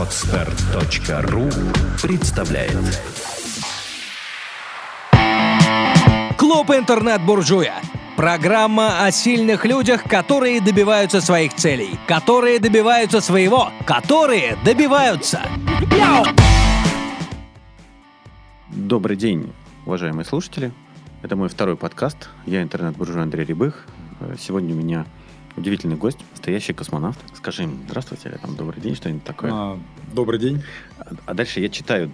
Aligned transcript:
Отстар.ру 0.00 1.50
представляет 2.00 2.72
Клуб 6.38 6.70
интернет-буржуя. 6.70 7.74
Программа 8.16 9.04
о 9.04 9.10
сильных 9.10 9.66
людях, 9.66 10.04
которые 10.04 10.62
добиваются 10.62 11.20
своих 11.20 11.52
целей, 11.54 11.98
которые 12.08 12.60
добиваются 12.60 13.20
своего, 13.20 13.68
которые 13.84 14.56
добиваются. 14.64 15.42
Добрый 18.70 19.16
день, 19.16 19.52
уважаемые 19.84 20.24
слушатели. 20.24 20.72
Это 21.20 21.36
мой 21.36 21.50
второй 21.50 21.76
подкаст. 21.76 22.30
Я 22.46 22.62
интернет-буржуй 22.62 23.22
Андрей 23.22 23.44
Рябых. 23.44 23.86
Э, 24.20 24.34
Сегодня 24.38 24.74
у 24.74 24.78
меня 24.78 25.04
удивительный 25.60 25.96
гость, 25.96 26.18
настоящий 26.32 26.72
космонавт. 26.72 27.18
Скажи 27.34 27.64
им 27.64 27.80
здравствуйте 27.86 28.30
или 28.30 28.36
там 28.36 28.56
добрый 28.56 28.80
день, 28.80 28.94
что-нибудь 28.94 29.24
такое. 29.24 29.50
А, 29.52 29.78
добрый 30.12 30.38
день. 30.38 30.62
А, 30.98 31.12
а 31.26 31.34
дальше 31.34 31.60
я 31.60 31.68
читаю 31.68 32.10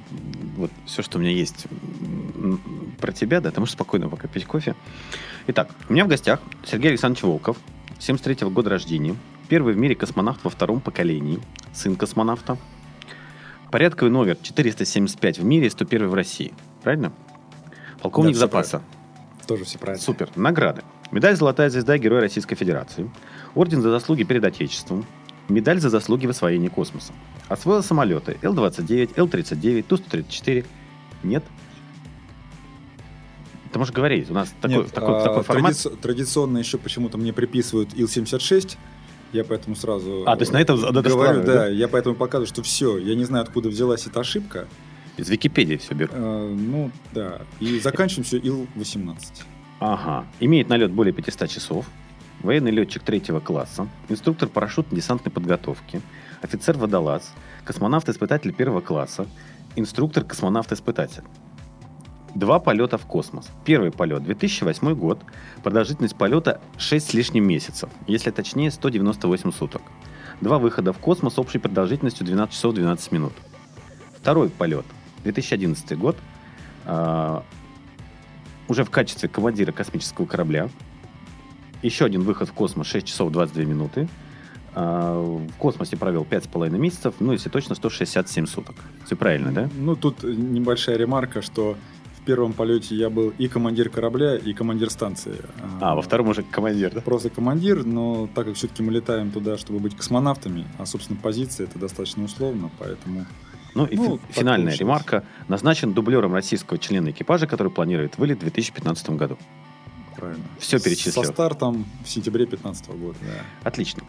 вот 0.57 0.71
все, 0.85 1.03
что 1.03 1.19
у 1.19 1.21
меня 1.21 1.31
есть 1.31 1.67
про 3.01 3.13
тебя, 3.13 3.41
да, 3.41 3.51
ты 3.51 3.61
можешь 3.61 3.75
спокойно 3.75 4.09
пока 4.09 4.29
пить 4.29 4.45
кофе. 4.47 4.75
Итак, 5.47 5.71
у 5.89 5.93
меня 5.93 6.05
в 6.05 6.09
гостях 6.09 6.41
Сергей 6.65 6.91
Александрович 6.91 7.23
Волков, 7.23 7.57
73 7.99 8.49
года 8.49 8.71
рождения, 8.71 9.15
первый 9.49 9.75
в 9.75 9.77
мире 9.77 9.95
космонавт 9.95 10.43
во 10.43 10.51
втором 10.51 10.81
поколении, 10.81 11.39
сын 11.73 11.97
космонавта, 11.97 12.59
порядковый 13.71 14.13
номер 14.13 14.37
475 14.43 15.39
в 15.39 15.45
мире 15.45 15.69
и 15.69 15.71
101 15.71 16.09
в 16.09 16.15
России. 16.15 16.53
Правильно? 16.83 17.13
Полковник 18.03 18.35
Да, 18.35 18.41
запаса. 18.41 18.83
Тоже 19.47 19.65
все 19.65 19.79
правильно. 19.79 20.03
Супер. 20.03 20.29
Награды. 20.35 20.83
Медаль 21.13 21.37
«Золотая 21.37 21.71
звезда» 21.71 21.99
Героя 21.99 22.23
Российской 22.23 22.57
Федерации. 22.57 23.09
Орден 23.57 23.81
за 23.83 23.91
заслуги 23.91 24.23
перед 24.23 24.45
Отечеством. 24.45 25.05
Медаль 25.49 25.81
за 25.81 25.89
заслуги 25.91 26.27
в 26.27 26.31
освоении 26.31 26.69
космоса. 26.69 27.13
Освоил 27.49 27.83
самолеты 27.83 28.37
Л-29, 28.43 29.13
Л-39, 29.17 29.83
Ту-134. 29.83 30.65
Нет? 31.23 31.43
Ты 33.73 33.79
можешь 33.79 33.95
говорить. 33.95 34.31
У 34.31 34.35
нас 34.35 34.53
такой, 34.61 34.77
Нет, 34.79 34.93
такой, 34.93 35.17
а, 35.17 35.25
такой 35.25 35.43
формат. 35.43 35.73
традици- 35.73 35.97
Традиционно 36.01 36.59
еще 36.59 36.77
почему-то 36.79 37.17
мне 37.19 37.33
приписывают 37.33 37.95
Ил-76. 37.95 38.77
Я 39.33 39.43
поэтому 39.45 39.75
сразу 39.75 40.23
А, 40.27 40.37
то 40.37 40.43
есть 40.43 40.53
на 40.53 40.61
этом 40.61 40.79
говорю, 40.81 41.11
склад, 41.11 41.45
да, 41.45 41.67
я 41.69 41.89
поэтому 41.89 42.15
показываю, 42.15 42.47
что 42.47 42.63
все, 42.63 42.99
я 42.99 43.15
не 43.15 43.25
знаю, 43.25 43.43
откуда 43.45 43.69
взялась 43.69 44.07
эта 44.07 44.21
ошибка. 44.21 44.67
Из 45.17 45.29
Википедии 45.29 45.77
все 45.77 45.95
беру. 45.95 46.13
Э, 46.15 46.55
ну, 46.55 46.91
да. 47.13 47.41
И 47.59 47.81
заканчиваем 47.81 48.25
все 48.25 48.37
Ил-18. 48.39 49.17
Ага. 49.81 50.27
Имеет 50.41 50.69
налет 50.69 50.91
более 50.93 51.13
500 51.13 51.49
часов. 51.51 51.87
Военный 52.43 52.71
летчик 52.71 53.03
третьего 53.03 53.41
класса. 53.41 53.89
Инструктор 54.09 54.49
парашютно-десантной 54.49 55.31
подготовки. 55.31 56.01
Офицер-водолаз. 56.43 57.33
Космонавт-испытатель 57.65 58.53
первого 58.53 58.81
класса. 58.81 59.27
Инструктор 59.75 60.25
космонавт-испытатель. 60.25 61.23
Два 62.35 62.59
полета 62.59 62.99
в 62.99 63.07
космос. 63.07 63.49
Первый 63.65 63.91
полет 63.91 64.23
2008 64.23 64.95
год. 64.95 65.21
Продолжительность 65.63 66.17
полета 66.17 66.61
6 66.77 67.11
с 67.11 67.15
лишним 67.15 67.49
месяцев. 67.49 67.89
Если 68.07 68.31
точнее, 68.31 68.71
198 68.71 69.53
суток. 69.53 69.83
Два 70.43 70.59
выхода 70.59 70.93
в 70.93 70.99
космос 70.99 71.39
общей 71.39 71.59
продолжительностью 71.59 72.27
12 72.27 72.55
часов 72.55 72.75
12 72.75 73.13
минут. 73.13 73.33
Второй 74.19 74.51
полет 74.51 74.85
2011 75.25 75.99
год. 75.99 76.17
А, 76.85 77.43
уже 78.69 78.85
в 78.85 78.91
качестве 78.91 79.31
командира 79.31 79.73
космического 79.73 80.27
корабля. 80.27 80.69
Еще 81.83 82.05
один 82.05 82.23
выход 82.23 82.49
в 82.49 82.53
космос 82.53 82.87
6 82.89 83.07
часов 83.07 83.31
22 83.33 83.65
минуты. 83.65 84.09
А, 84.75 85.21
В 85.23 85.57
космосе 85.59 85.97
провел 85.97 86.25
5,5 86.25 86.71
месяцев, 86.79 87.15
ну, 87.21 87.33
если 87.33 87.49
точно, 87.49 87.75
167 87.75 88.47
суток. 88.47 88.75
Все 89.05 89.17
правильно, 89.17 89.53
да? 89.53 89.69
Ну, 89.79 89.97
тут 89.97 90.23
небольшая 90.23 90.97
ремарка, 90.97 91.41
что 91.43 91.77
в 92.21 92.25
первом 92.27 92.53
полете 92.53 92.95
я 92.97 93.09
был 93.09 93.33
и 93.39 93.47
командир 93.49 93.89
корабля, 93.89 94.37
и 94.37 94.53
командир 94.53 94.91
станции. 94.91 95.37
А, 95.81 95.95
во 95.95 96.03
втором 96.03 96.29
уже 96.29 96.43
командир, 96.43 96.91
да? 96.93 97.01
Просто 97.01 97.31
командир, 97.31 97.85
но 97.85 98.29
так 98.35 98.47
как 98.47 98.55
все-таки 98.57 98.83
мы 98.83 98.93
летаем 98.93 99.31
туда, 99.31 99.57
чтобы 99.57 99.79
быть 99.79 99.97
космонавтами, 99.97 100.67
а, 100.79 100.87
собственно, 100.87 101.19
позиция 101.23 101.67
это 101.67 101.79
достаточно 101.79 102.25
условно, 102.25 102.71
поэтому... 102.79 103.25
Ну 103.75 103.85
и 103.85 103.97
Ну, 103.97 104.19
финальная 104.31 104.69
получилось. 104.69 104.81
ремарка. 104.81 105.25
Назначен 105.49 105.93
дублером 105.93 106.33
российского 106.35 106.79
члена 106.79 107.11
экипажа, 107.11 107.47
который 107.47 107.71
планирует 107.71 108.17
вылет 108.19 108.39
в 108.39 108.41
2015 108.41 109.11
году. 109.11 109.39
Правильно. 110.17 110.45
Всё 110.59 110.79
перечислил. 110.81 111.25
Со 111.25 111.33
стартом 111.33 111.85
в 112.05 112.09
сентябре 112.09 112.47
2015 112.47 112.89
года, 112.99 113.19
да. 113.23 113.69
Отлично. 113.69 114.03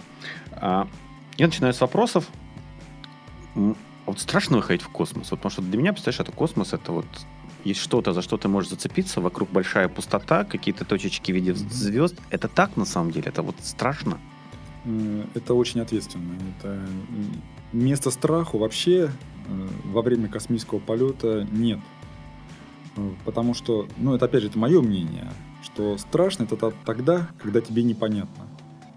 А, 0.52 0.88
Я 1.38 1.48
начинаю 1.48 1.74
с 1.74 1.82
вопросов. 1.82 2.28
М, 3.56 3.76
Вот 4.06 4.20
страшно 4.22 4.58
выходить 4.58 4.82
в 4.84 4.90
космос? 4.90 5.32
Вот, 5.32 5.40
потому 5.40 5.52
что 5.52 5.62
для 5.62 5.78
меня, 5.78 5.92
представляешь, 5.92 6.22
это 6.22 6.32
космос, 6.32 6.72
это 6.74 6.94
вот 6.94 7.06
есть 7.66 7.82
что-то, 7.82 8.14
за 8.14 8.22
что 8.22 8.38
ты 8.38 8.48
можешь 8.48 8.70
зацепиться, 8.70 9.20
вокруг 9.20 9.50
большая 9.52 9.90
пустота, 9.90 10.46
какие-то 10.46 10.86
точечки 10.86 11.34
в 11.34 11.36
виде 11.36 11.54
звезд. 11.54 12.16
Это 12.30 12.48
так 12.48 12.78
на 12.78 12.86
самом 12.86 13.12
деле? 13.12 13.26
Это 13.28 13.42
вот 13.42 13.56
страшно? 13.62 14.18
Э, 14.86 15.26
Это 15.36 15.54
очень 15.54 15.82
ответственно. 15.82 16.38
Это 16.58 16.88
место 17.74 18.10
страху 18.12 18.58
вообще 18.58 19.12
э, 19.48 19.68
во 19.86 20.02
время 20.02 20.30
космического 20.30 20.80
полета 20.80 21.46
нет. 21.52 21.80
Э, 22.96 23.12
Потому 23.26 23.54
что, 23.54 23.88
ну, 23.98 24.16
это 24.16 24.26
опять 24.26 24.42
же, 24.44 24.48
это 24.48 24.58
мое 24.58 24.82
мнение, 24.82 25.30
что 25.64 25.98
страшно 25.98 26.44
это 26.44 26.56
то- 26.56 26.74
тогда, 26.86 27.28
когда 27.42 27.62
тебе 27.62 27.84
непонятно. 27.84 28.48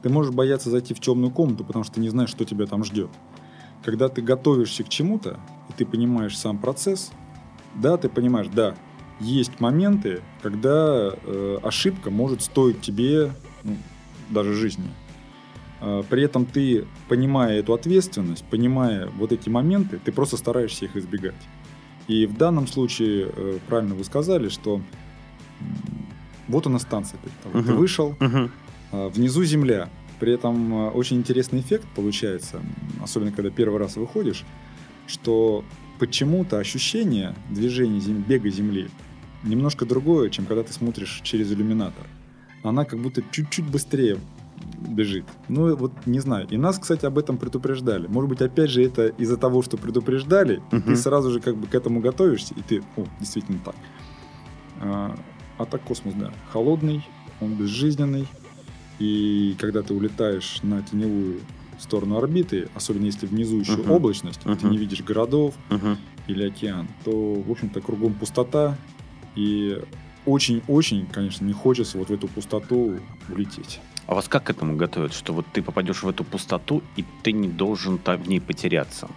Ты 0.02 0.08
можешь 0.08 0.32
бояться 0.32 0.70
зайти 0.70 0.94
в 0.94 1.00
темную 1.00 1.30
комнату, 1.30 1.64
потому 1.64 1.84
что 1.84 1.94
ты 1.94 2.00
не 2.00 2.08
знаешь, 2.08 2.30
что 2.30 2.44
тебя 2.44 2.66
там 2.66 2.84
ждет. 2.84 3.10
Когда 3.84 4.08
ты 4.08 4.22
готовишься 4.22 4.84
к 4.84 4.88
чему-то, 4.88 5.38
и 5.68 5.72
ты 5.72 5.86
понимаешь 5.86 6.36
сам 6.38 6.58
процесс, 6.58 7.12
да, 7.74 7.96
ты 7.96 8.08
понимаешь, 8.08 8.48
да, 8.52 8.74
есть 9.20 9.60
моменты, 9.60 10.22
когда 10.42 11.12
э, 11.12 11.58
ошибка 11.62 12.10
может 12.10 12.42
стоить 12.42 12.80
тебе 12.80 13.32
ну, 13.62 13.76
даже 14.30 14.54
жизни. 14.54 14.88
А, 15.80 16.02
При 16.02 16.22
этом 16.22 16.46
ты, 16.46 16.86
понимая 17.08 17.58
эту 17.58 17.74
ответственность, 17.74 18.44
понимая 18.50 19.08
вот 19.18 19.32
эти 19.32 19.48
моменты, 19.48 20.00
ты 20.02 20.12
просто 20.12 20.36
стараешься 20.36 20.86
их 20.86 20.96
избегать. 20.96 21.34
И 22.08 22.26
в 22.26 22.36
данном 22.36 22.66
случае, 22.66 23.30
э, 23.34 23.58
правильно 23.68 23.94
вы 23.94 24.04
сказали, 24.04 24.48
что 24.48 24.80
вот 26.50 26.66
она 26.66 26.78
станция 26.78 27.18
перед 27.18 27.38
тобой. 27.40 27.62
Ты 27.62 27.72
вышел, 27.78 28.16
а, 28.92 29.08
внизу 29.08 29.44
земля. 29.44 29.88
При 30.18 30.32
этом 30.34 30.74
а, 30.74 30.90
очень 30.90 31.16
интересный 31.16 31.60
эффект 31.60 31.86
получается, 31.96 32.60
особенно 33.02 33.32
когда 33.32 33.50
первый 33.50 33.78
раз 33.78 33.96
выходишь, 33.96 34.44
что 35.06 35.64
почему-то 35.98 36.58
ощущение 36.58 37.34
движения 37.50 38.00
зем- 38.00 38.22
бега 38.26 38.50
земли 38.50 38.88
немножко 39.42 39.86
другое, 39.86 40.28
чем 40.30 40.44
когда 40.46 40.62
ты 40.62 40.72
смотришь 40.72 41.20
через 41.22 41.50
иллюминатор. 41.52 42.06
Она 42.62 42.84
как 42.84 43.00
будто 43.00 43.22
чуть-чуть 43.30 43.64
быстрее 43.64 44.18
бежит. 44.86 45.24
Ну, 45.48 45.74
вот 45.76 45.92
не 46.06 46.20
знаю. 46.20 46.46
И 46.50 46.56
нас, 46.58 46.78
кстати, 46.78 47.06
об 47.06 47.16
этом 47.18 47.38
предупреждали. 47.38 48.06
Может 48.06 48.28
быть, 48.28 48.42
опять 48.42 48.70
же, 48.70 48.82
это 48.84 49.06
из-за 49.08 49.36
того, 49.38 49.62
что 49.62 49.78
предупреждали, 49.78 50.62
и 50.72 50.80
ты 50.80 50.96
сразу 50.96 51.30
же 51.30 51.40
как 51.40 51.56
бы 51.56 51.66
к 51.66 51.74
этому 51.74 52.00
готовишься, 52.00 52.54
и 52.54 52.60
ты, 52.60 52.82
о, 52.96 53.04
действительно 53.18 53.58
так. 53.64 53.74
А, 55.60 55.66
так 55.66 55.82
космос, 55.82 56.14
да, 56.14 56.32
холодный, 56.50 57.06
он 57.38 57.52
безжизненный, 57.52 58.26
и 58.98 59.54
когда 59.58 59.82
ты 59.82 59.92
улетаешь 59.92 60.60
на 60.62 60.80
теневую 60.80 61.40
сторону 61.78 62.16
орбиты, 62.16 62.70
особенно 62.74 63.04
если 63.04 63.26
внизу 63.26 63.58
еще 63.60 63.72
Мгм. 63.76 63.90
облачность, 63.90 64.40
и 64.46 64.54
ты 64.54 64.66
не 64.68 64.78
видишь 64.78 65.02
городов 65.02 65.54
Мгм. 65.68 65.98
или 66.28 66.44
океан, 66.46 66.88
то, 67.04 67.34
в 67.34 67.50
общем-то, 67.50 67.82
кругом 67.82 68.14
пустота, 68.14 68.78
и 69.36 69.78
очень-очень, 70.24 71.04
конечно, 71.04 71.44
не 71.44 71.52
хочется 71.52 71.98
вот 71.98 72.08
в 72.08 72.12
эту 72.14 72.26
пустоту 72.26 72.98
улететь. 73.28 73.80
А 74.06 74.14
вас 74.14 74.28
как 74.28 74.44
к 74.44 74.50
этому 74.50 74.76
готовят, 74.76 75.12
что 75.12 75.34
вот 75.34 75.44
ты 75.52 75.60
попадешь 75.60 76.02
в 76.02 76.08
эту 76.08 76.24
пустоту, 76.24 76.82
и 76.96 77.04
ты 77.22 77.32
не 77.32 77.48
должен 77.48 77.98
та- 77.98 78.16
в 78.16 78.26
ней 78.26 78.40
потеряться? 78.40 79.10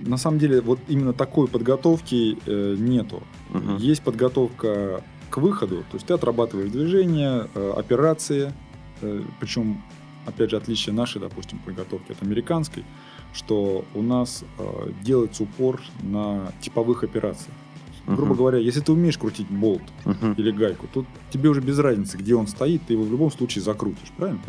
На 0.00 0.16
самом 0.16 0.38
деле, 0.38 0.60
вот 0.60 0.78
именно 0.88 1.12
такой 1.12 1.48
подготовки 1.48 2.38
э, 2.46 2.76
нету. 2.78 3.22
Мгм. 3.50 3.76
Есть 3.76 4.02
подготовка 4.02 5.02
к 5.30 5.38
выходу, 5.38 5.78
то 5.90 5.94
есть 5.94 6.06
ты 6.06 6.14
отрабатываешь 6.14 6.70
движения, 6.70 7.48
э, 7.54 7.72
операции, 7.76 8.52
э, 9.02 9.22
причем, 9.40 9.82
опять 10.26 10.50
же, 10.50 10.56
отличие 10.56 10.94
нашей, 10.94 11.20
допустим, 11.20 11.58
подготовки 11.58 12.12
от 12.12 12.22
американской, 12.22 12.84
что 13.34 13.84
у 13.94 14.02
нас 14.02 14.44
э, 14.58 14.90
делается 15.02 15.42
упор 15.42 15.80
на 16.02 16.52
типовых 16.60 17.04
операциях. 17.04 17.54
Грубо 18.16 18.34
говоря, 18.34 18.58
если 18.58 18.80
ты 18.80 18.92
умеешь 18.92 19.18
крутить 19.18 19.48
болт 19.50 19.82
или 20.36 20.50
гайку, 20.50 20.86
то 20.92 21.04
тебе 21.30 21.48
уже 21.50 21.60
без 21.60 21.78
разницы, 21.78 22.16
где 22.16 22.34
он 22.34 22.46
стоит, 22.46 22.82
ты 22.86 22.94
его 22.94 23.04
в 23.04 23.10
любом 23.10 23.30
случае 23.30 23.62
закрутишь, 23.62 24.10
правильно? 24.16 24.40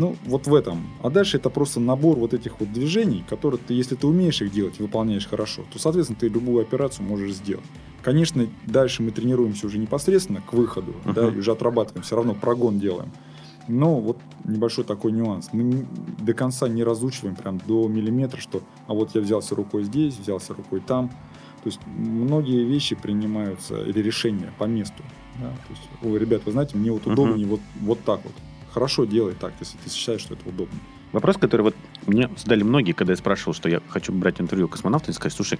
Ну, 0.00 0.16
вот 0.24 0.46
в 0.46 0.54
этом. 0.54 0.86
А 1.02 1.10
дальше 1.10 1.36
это 1.36 1.50
просто 1.50 1.78
набор 1.80 2.16
вот 2.16 2.32
этих 2.34 2.58
вот 2.60 2.72
движений, 2.72 3.24
которые 3.28 3.60
ты, 3.64 3.74
если 3.74 3.94
ты 3.96 4.06
умеешь 4.06 4.40
их 4.42 4.50
делать, 4.52 4.78
выполняешь 4.80 5.26
хорошо, 5.26 5.62
то, 5.72 5.78
соответственно, 5.78 6.18
ты 6.18 6.28
любую 6.28 6.62
операцию 6.62 7.06
можешь 7.06 7.34
сделать. 7.34 7.64
Конечно, 8.02 8.46
дальше 8.66 9.02
мы 9.02 9.10
тренируемся 9.10 9.66
уже 9.66 9.78
непосредственно 9.78 10.40
к 10.40 10.52
выходу, 10.52 10.94
да, 11.04 11.28
и 11.28 11.36
уже 11.38 11.52
отрабатываем, 11.52 12.02
все 12.02 12.16
равно 12.16 12.34
прогон 12.34 12.78
делаем. 12.78 13.10
Но 13.68 13.98
вот 13.98 14.18
небольшой 14.44 14.84
такой 14.84 15.10
нюанс. 15.10 15.48
Мы 15.52 15.64
не- 15.64 15.86
до 16.20 16.32
конца 16.34 16.68
не 16.68 16.84
разучиваем 16.84 17.34
прям 17.34 17.58
до 17.66 17.88
миллиметра, 17.88 18.40
что 18.40 18.62
а 18.86 18.94
вот 18.94 19.10
я 19.16 19.20
взялся 19.20 19.56
рукой 19.56 19.82
здесь, 19.82 20.16
взялся 20.16 20.54
рукой 20.54 20.80
там. 20.80 21.10
То 21.66 21.70
есть 21.70 21.80
многие 21.84 22.62
вещи 22.62 22.94
принимаются 22.94 23.82
или 23.82 23.98
решения 24.00 24.52
по 24.56 24.64
месту. 24.64 25.02
да. 25.40 25.48
То 25.48 25.70
есть, 25.70 25.82
ой, 26.00 26.16
ребят, 26.16 26.42
вы 26.46 26.52
знаете, 26.52 26.76
мне 26.76 26.92
вот 26.92 27.04
удобнее 27.08 27.44
вот, 27.44 27.60
вот 27.80 27.98
так 28.04 28.20
вот. 28.22 28.34
Хорошо, 28.70 29.04
делай 29.04 29.34
так, 29.34 29.52
если 29.58 29.76
ты 29.78 29.90
считаешь, 29.90 30.20
что 30.20 30.34
это 30.34 30.48
удобно. 30.48 30.78
Вопрос, 31.10 31.38
который 31.38 31.62
вот 31.62 31.74
мне 32.06 32.30
задали 32.36 32.62
многие, 32.62 32.92
когда 32.92 33.14
я 33.14 33.16
спрашивал, 33.16 33.52
что 33.52 33.68
я 33.68 33.80
хочу 33.88 34.12
брать 34.12 34.40
интервью 34.40 34.68
космонавта, 34.68 35.08
они 35.08 35.14
сказали, 35.14 35.34
слушай, 35.34 35.58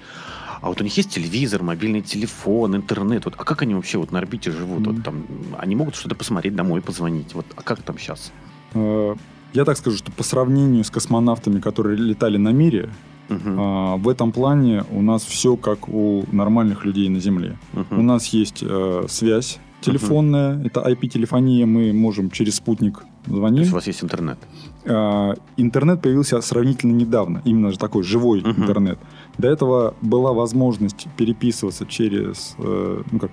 а 0.60 0.68
вот 0.68 0.80
у 0.80 0.84
них 0.84 0.96
есть 0.96 1.10
телевизор, 1.10 1.64
мобильный 1.64 2.02
телефон, 2.02 2.76
интернет, 2.76 3.24
вот, 3.24 3.34
а 3.36 3.42
как 3.42 3.62
они 3.62 3.74
вообще 3.74 3.98
вот 3.98 4.12
на 4.12 4.20
орбите 4.20 4.52
живут? 4.52 4.86
Мгм. 4.86 4.94
Вот 4.94 5.04
там, 5.04 5.26
они 5.58 5.74
могут 5.74 5.96
что-то 5.96 6.14
посмотреть 6.14 6.54
домой, 6.54 6.82
позвонить, 6.82 7.34
вот, 7.34 7.46
а 7.56 7.62
как 7.62 7.82
там 7.82 7.98
сейчас? 7.98 8.30
Э, 8.74 9.16
Я 9.54 9.64
так 9.64 9.76
скажу, 9.76 9.96
что 9.96 10.12
по 10.12 10.22
сравнению 10.22 10.84
с 10.84 10.90
космонавтами, 10.90 11.58
которые 11.58 11.96
летали 11.96 12.36
на 12.36 12.50
мире, 12.52 12.90
а, 13.28 13.96
в 13.96 14.08
этом 14.08 14.32
плане 14.32 14.84
у 14.90 15.02
нас 15.02 15.24
все 15.24 15.56
как 15.56 15.88
у 15.88 16.24
нормальных 16.32 16.84
людей 16.84 17.08
на 17.08 17.20
Земле. 17.20 17.56
У 17.90 18.02
нас 18.02 18.26
есть 18.28 18.62
э, 18.62 19.04
связь 19.08 19.58
телефонная, 19.80 20.62
это 20.64 20.80
IP-телефония, 20.80 21.64
мы 21.66 21.92
можем 21.92 22.30
через 22.30 22.56
спутник 22.56 23.04
То 23.26 23.34
звонить. 23.36 23.60
есть 23.60 23.72
у 23.72 23.74
вас 23.74 23.86
есть 23.86 24.02
интернет? 24.02 24.38
А, 24.84 25.34
Интернет 25.56 26.02
появился 26.02 26.40
сравнительно 26.40 26.92
недавно, 26.92 27.42
именно 27.44 27.70
же 27.70 27.78
такой 27.78 28.02
живой 28.02 28.40
Мгм. 28.40 28.62
интернет. 28.62 28.98
До 29.38 29.48
этого 29.48 29.94
была 30.00 30.32
возможность 30.32 31.06
переписываться 31.16 31.86
через, 31.86 32.56
э, 32.58 33.02
ну 33.12 33.18
как, 33.18 33.30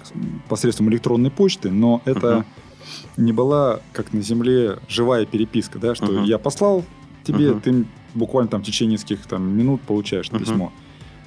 посредством 0.50 0.90
электронной 0.90 1.32
почты, 1.32 1.72
но 1.72 2.02
это 2.06 2.46
не 3.18 3.32
была, 3.32 3.80
как 3.94 4.14
на 4.14 4.22
Земле, 4.22 4.78
живая 4.88 5.26
переписка, 5.26 5.80
да, 5.80 5.96
что 5.96 6.12
Мгм. 6.12 6.24
я 6.26 6.38
послал 6.38 6.84
тебе, 7.24 7.52
Мгм. 7.52 7.62
ты 7.62 7.86
буквально 8.16 8.50
там 8.50 8.62
в 8.62 8.66
течение 8.66 8.94
нескольких 8.94 9.26
там, 9.26 9.44
минут 9.58 9.82
получаешь 9.82 10.32
Мгм. 10.32 10.40
письмо. 10.40 10.74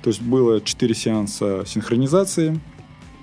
То 0.03 0.11
есть 0.11 0.23
было 0.23 0.61
4 0.61 0.95
сеанса 0.95 1.65
синхронизации, 1.67 2.61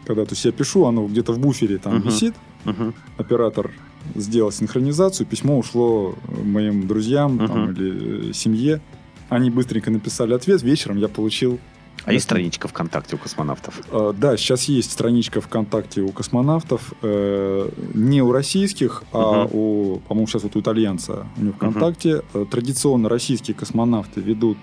когда 0.06 0.26
то 0.26 0.32
есть 0.34 0.44
я 0.46 0.52
пишу, 0.52 0.86
оно 0.86 1.08
где-то 1.08 1.32
в 1.34 1.40
буфере 1.40 1.78
там 1.78 1.96
Мгм. 1.98 2.04
висит, 2.10 2.34
Мгм. 2.66 2.94
оператор 3.18 3.72
сделал 4.16 4.52
синхронизацию, 4.52 5.26
письмо 5.26 5.58
ушло 5.58 6.16
моим 6.44 6.88
друзьям 6.88 7.38
там, 7.48 7.64
Мгм. 7.64 7.72
или 7.74 8.30
э, 8.30 8.34
семье. 8.34 8.82
Они 9.30 9.50
быстренько 9.50 9.90
написали 9.92 10.34
ответ, 10.34 10.62
вечером 10.62 10.98
я 10.98 11.08
получил. 11.08 11.60
А 12.06 12.14
есть 12.14 12.26
страничка 12.26 12.68
ВКонтакте 12.68 13.16
у 13.16 13.20
космонавтов? 13.20 13.82
Э, 13.92 14.14
Да, 14.18 14.36
сейчас 14.38 14.66
есть 14.66 14.92
страничка 14.92 15.42
ВКонтакте 15.42 16.02
у 16.02 16.10
космонавтов, 16.10 16.94
э, 17.02 17.70
не 17.94 18.22
у 18.22 18.32
российских, 18.32 19.04
а 19.12 19.46
у, 19.46 20.00
по-моему, 20.08 20.28
сейчас 20.28 20.44
вот 20.44 20.56
у 20.56 20.60
итальянца 20.60 21.28
у 21.38 21.42
него 21.42 21.54
ВКонтакте. 21.54 22.24
Э, 22.34 22.46
Традиционно 22.50 23.10
российские 23.10 23.56
космонавты 23.56 24.22
ведут 24.22 24.58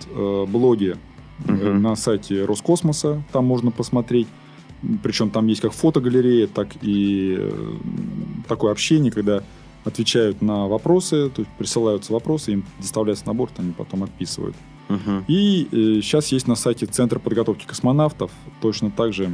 блоги 0.49 0.97
на 1.47 1.97
сайте 1.97 2.45
Роскосмоса, 2.45 3.23
там 3.33 3.47
можно 3.47 3.71
посмотреть. 3.71 4.29
Причем 5.03 5.31
там 5.31 5.47
есть 5.47 5.61
как 5.61 5.73
фотогалерея, 5.73 6.47
так 6.47 6.69
и 6.83 7.39
такое 8.49 8.73
общение, 8.73 9.11
когда 9.13 9.43
отвечают 9.85 10.43
на 10.43 10.69
вопросы, 10.69 11.31
то 11.31 11.43
есть 11.43 11.51
присылаются 11.59 12.13
вопросы, 12.13 12.53
им 12.53 12.65
доставляется 12.79 13.27
на 13.27 13.35
борт, 13.35 13.53
они 13.59 13.73
потом 13.73 14.03
отписывают. 14.05 14.55
Мгм. 14.91 15.25
И 15.29 15.69
сейчас 16.03 16.29
есть 16.33 16.49
на 16.49 16.57
сайте 16.57 16.87
Центр 16.87 17.19
подготовки 17.19 17.65
космонавтов 17.65 18.31
точно 18.61 18.91
так 18.91 19.13
же, 19.13 19.31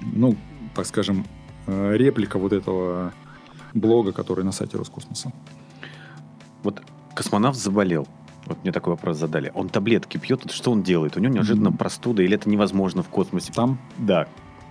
ну, 0.00 0.36
так 0.74 0.84
скажем, 0.86 1.24
э, 1.66 1.96
реплика 1.96 2.38
вот 2.38 2.52
этого 2.52 3.12
блога, 3.72 4.12
который 4.12 4.44
на 4.44 4.52
сайте 4.52 4.76
Роскосмоса. 4.76 5.32
Вот 6.64 6.82
космонавт 7.14 7.56
заболел. 7.58 8.06
Вот 8.46 8.58
мне 8.62 8.72
такой 8.72 8.94
вопрос 8.94 9.16
задали. 9.18 9.52
Он 9.54 9.68
таблетки 9.68 10.16
пьет, 10.18 10.50
что 10.50 10.72
он 10.72 10.82
делает? 10.82 11.16
У 11.16 11.20
него 11.20 11.34
неожиданно 11.34 11.70
Мгм. 11.70 11.78
простуда, 11.78 12.22
или 12.22 12.34
это 12.34 12.48
невозможно 12.48 13.02
в 13.02 13.08
космосе? 13.08 13.52
Там 13.52 13.78
Да. 13.98 14.26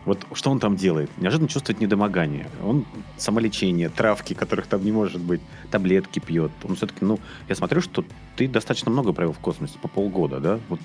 Вот 0.07 0.25
что 0.33 0.51
он 0.51 0.59
там 0.59 0.77
делает? 0.77 1.09
Неожиданно 1.17 1.49
чувствует 1.49 1.81
недомогание. 1.81 2.47
Он 2.63 2.85
самолечение, 3.17 3.89
травки, 3.89 4.33
которых 4.33 4.67
там 4.67 4.83
не 4.85 4.93
может 4.93 5.19
быть, 5.19 5.41
таблетки 5.69 6.19
пьет. 6.19 6.51
Он 6.63 6.77
все-таки, 6.77 7.03
ну, 7.03 7.19
я 7.49 7.55
смотрю, 7.55 7.81
что 7.81 8.05
ты 8.37 8.47
достаточно 8.47 8.89
много 8.89 9.11
провел 9.11 9.33
в 9.33 9.39
космосе, 9.39 9.73
по 9.81 9.89
полгода, 9.89 10.39
да? 10.39 10.59
Вот 10.69 10.79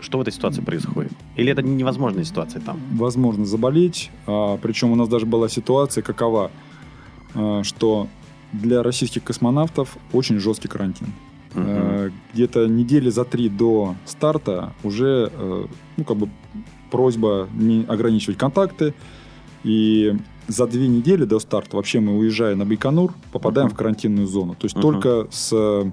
что 0.00 0.16
в 0.16 0.22
этой 0.22 0.32
ситуации 0.32 0.62
происходит? 0.62 1.12
Или 1.36 1.52
это 1.52 1.60
невозможная 1.60 2.24
ситуация 2.24 2.62
там? 2.62 2.80
возможно 2.92 3.44
заболеть. 3.44 4.10
А, 4.26 4.56
причем 4.56 4.92
у 4.92 4.94
нас 4.94 5.08
даже 5.08 5.26
была 5.26 5.50
ситуация 5.50 6.02
какова, 6.02 6.50
а, 7.34 7.62
что 7.64 8.08
для 8.54 8.82
российских 8.82 9.24
космонавтов 9.24 9.98
очень 10.12 10.38
жесткий 10.38 10.68
карантин. 10.68 11.08
Мгм. 11.54 11.66
Э, 11.66 12.10
Где-то 12.32 12.66
недели 12.66 13.10
за 13.10 13.24
три 13.24 13.48
до 13.48 13.94
старта 14.06 14.72
уже, 14.82 15.30
э, 15.32 15.66
ну, 15.96 16.04
как 16.04 16.16
бы 16.16 16.28
просьба 16.90 17.48
не 17.54 17.84
ограничивать 17.84 18.38
контакты. 18.38 18.94
И 19.64 20.16
за 20.46 20.66
две 20.66 20.88
недели 20.88 21.24
до 21.24 21.38
старта 21.40 21.76
вообще 21.76 22.00
мы, 22.00 22.16
уезжая 22.16 22.54
на 22.56 22.64
Байконур, 22.64 23.12
попадаем 23.32 23.66
Мгм. 23.68 23.74
в 23.74 23.78
карантинную 23.78 24.26
зону. 24.26 24.54
То 24.54 24.64
есть 24.64 24.76
Мгм. 24.76 24.82
только 24.82 25.26
с 25.30 25.50
э, 25.52 25.90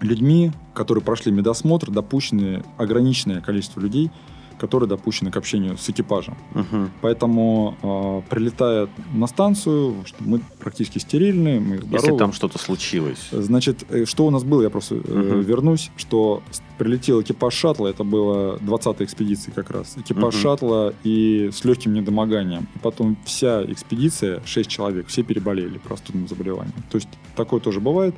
людьми, 0.00 0.52
которые 0.74 1.02
прошли 1.02 1.32
медосмотр, 1.32 1.90
допущены 1.90 2.62
ограниченное 2.76 3.40
количество 3.40 3.80
людей, 3.80 4.10
которые 4.58 4.88
допущены 4.88 5.30
к 5.30 5.36
общению 5.36 5.76
с 5.78 5.88
экипажем. 5.90 6.36
Мгм. 6.54 6.90
Поэтому, 7.00 7.76
э, 7.82 8.22
прилетая 8.30 8.88
на 9.14 9.26
станцию, 9.26 10.04
мы 10.20 10.40
практически 10.58 10.98
стерильны, 10.98 11.60
мы 11.60 11.76
здоровы. 11.78 11.96
Если 11.96 12.18
там 12.18 12.32
что-то 12.32 12.58
случилось. 12.58 13.28
Значит, 13.32 13.84
э, 13.90 14.04
что 14.04 14.26
у 14.26 14.30
нас 14.30 14.44
было, 14.44 14.62
я 14.62 14.70
просто 14.70 14.96
э, 14.96 14.98
Мгм. 14.98 15.40
вернусь, 15.40 15.90
что 15.96 16.42
прилетел 16.78 17.20
экипаж 17.22 17.54
шаттла, 17.54 17.88
это 17.88 18.04
было 18.04 18.58
20-й 18.58 19.04
экспедиции 19.04 19.50
как 19.50 19.70
раз, 19.70 19.96
экипаж 19.96 20.34
Мгм. 20.34 20.42
шаттла 20.42 20.94
и 21.04 21.50
с 21.52 21.64
легким 21.64 21.94
недомоганием. 21.94 22.66
И 22.74 22.78
потом 22.78 23.16
вся 23.24 23.62
экспедиция, 23.64 24.42
6 24.44 24.68
человек, 24.70 25.06
все 25.08 25.22
переболели 25.22 25.78
простудным 25.78 26.28
заболеванием. 26.28 26.74
То 26.90 26.96
есть 26.96 27.08
такое 27.36 27.60
тоже 27.60 27.80
бывает. 27.80 28.14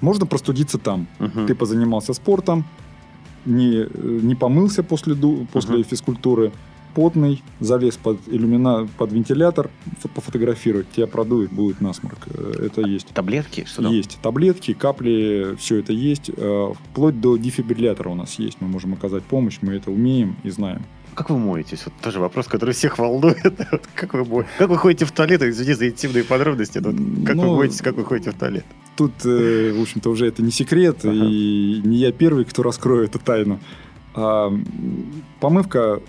Можно 0.00 0.26
простудиться 0.26 0.78
там. 0.78 1.06
Мгм. 1.18 1.46
Ты 1.46 1.54
позанимался 1.54 2.12
спортом, 2.14 2.64
не, 3.48 3.82
э, 3.82 3.88
не 4.22 4.34
помылся 4.34 4.82
после, 4.82 5.14
после 5.52 5.74
Мгм. 5.76 5.84
физкультуры, 5.84 6.52
потный, 6.94 7.42
залез 7.60 7.96
под, 7.96 8.18
иллюмина, 8.26 8.88
под 8.98 9.12
вентилятор, 9.12 9.70
фо- 10.02 10.08
пофотографировать, 10.14 10.86
тебя 10.90 11.06
продует, 11.06 11.52
будет 11.52 11.80
насморк. 11.80 12.18
Э, 12.26 12.66
Это 12.66 12.80
есть. 12.80 13.08
Таблетки? 13.08 13.64
Что 13.66 13.82
там? 13.82 13.92
Есть 13.92 14.18
таблетки, 14.22 14.72
капли, 14.74 15.54
все 15.58 15.76
это 15.76 15.92
есть. 15.92 16.30
Э, 16.36 16.72
Вплоть 16.90 17.20
до 17.20 17.36
дефибриллятора 17.36 18.08
у 18.10 18.14
нас 18.14 18.38
есть. 18.38 18.60
Мы 18.60 18.68
можем 18.68 18.94
оказать 18.94 19.22
помощь, 19.24 19.58
мы 19.62 19.74
это 19.74 19.90
умеем 19.90 20.36
и 20.44 20.50
знаем. 20.50 20.82
Как 21.14 21.30
вы 21.30 21.38
моетесь? 21.38 21.82
Вот 21.84 21.94
тоже 22.02 22.20
вопрос, 22.20 22.46
который 22.46 22.74
всех 22.74 22.98
волнует. 22.98 23.42
Как 23.94 24.14
вы? 24.14 24.46
Как 24.58 24.68
вы 24.70 24.76
ходите 24.78 25.04
в 25.04 25.10
туалет? 25.12 25.42
Извини 25.42 25.74
за 25.74 25.88
интимные 25.88 26.22
подробности. 26.24 26.78
но 26.78 26.90
как 27.26 27.36
вы 27.36 27.42
Ну, 27.44 27.56
моетесь, 27.56 27.80
как 27.82 27.96
вы 27.96 28.04
ходите 28.04 28.30
в 28.30 28.34
туалет? 28.34 28.64
Тут, 28.98 29.12
э, 29.24 29.72
в 29.78 29.80
общем-то, 29.80 30.10
уже 30.10 30.26
это 30.26 30.42
не 30.42 30.50
секрет, 30.50 31.04
Ага. 31.04 31.12
и 31.14 31.80
не 31.84 31.98
я 31.98 32.10
первый, 32.10 32.44
кто 32.44 32.64
раскроет 32.64 33.10
эту 33.14 33.24
тайну. 33.24 33.60
А, 34.16 34.52
помывка, 35.38 36.00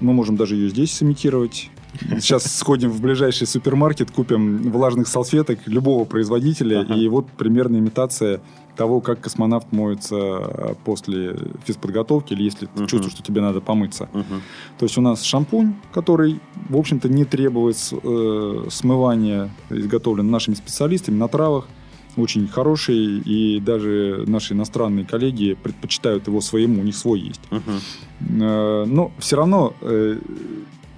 мы 0.00 0.12
можем 0.12 0.34
даже 0.36 0.56
ее 0.56 0.68
здесь 0.68 0.92
сымитировать. 0.92 1.70
Сейчас 2.18 2.42
сходим 2.56 2.90
в 2.90 3.00
ближайший 3.00 3.46
супермаркет, 3.46 4.10
купим 4.10 4.68
влажных 4.72 5.06
салфеток 5.06 5.60
любого 5.66 6.04
производителя, 6.04 6.80
Ага. 6.80 6.94
и 6.94 7.06
вот 7.06 7.28
примерно 7.30 7.76
имитация 7.76 8.40
того, 8.76 9.00
как 9.00 9.20
космонавт 9.20 9.70
моется 9.70 10.76
после 10.84 11.36
физподготовки, 11.64 12.32
или 12.32 12.42
если 12.42 12.66
ты 12.66 12.80
Мгм. 12.80 12.86
чувствуешь, 12.88 13.12
что 13.14 13.22
тебе 13.22 13.42
надо 13.42 13.60
помыться. 13.60 14.08
Мгм. 14.12 14.42
То 14.80 14.86
есть 14.86 14.98
у 14.98 15.00
нас 15.00 15.22
шампунь, 15.22 15.74
который, 15.92 16.40
в 16.68 16.76
общем-то, 16.76 17.08
не 17.08 17.24
требует 17.24 17.76
э, 17.92 18.64
смывания, 18.70 19.50
изготовлен 19.70 20.28
нашими 20.28 20.56
специалистами 20.56 21.14
на 21.16 21.28
травах. 21.28 21.68
Очень 22.16 22.46
хороший, 22.46 23.18
и 23.18 23.60
даже 23.60 24.24
наши 24.26 24.54
иностранные 24.54 25.04
коллеги 25.04 25.56
предпочитают 25.60 26.26
его 26.28 26.40
своему, 26.40 26.80
у 26.80 26.84
них 26.84 26.94
свой 26.96 27.20
есть. 27.20 27.40
Э, 27.50 28.84
но 28.86 29.10
все 29.18 29.36
равно 29.36 29.74
э, 29.80 30.18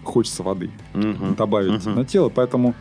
хочется 0.04 0.42
воды 0.42 0.70
Мгм. 0.94 1.34
добавить 1.34 1.84
Мгм. 1.86 1.94
на 1.96 2.04
тело, 2.04 2.28
поэтому 2.28 2.74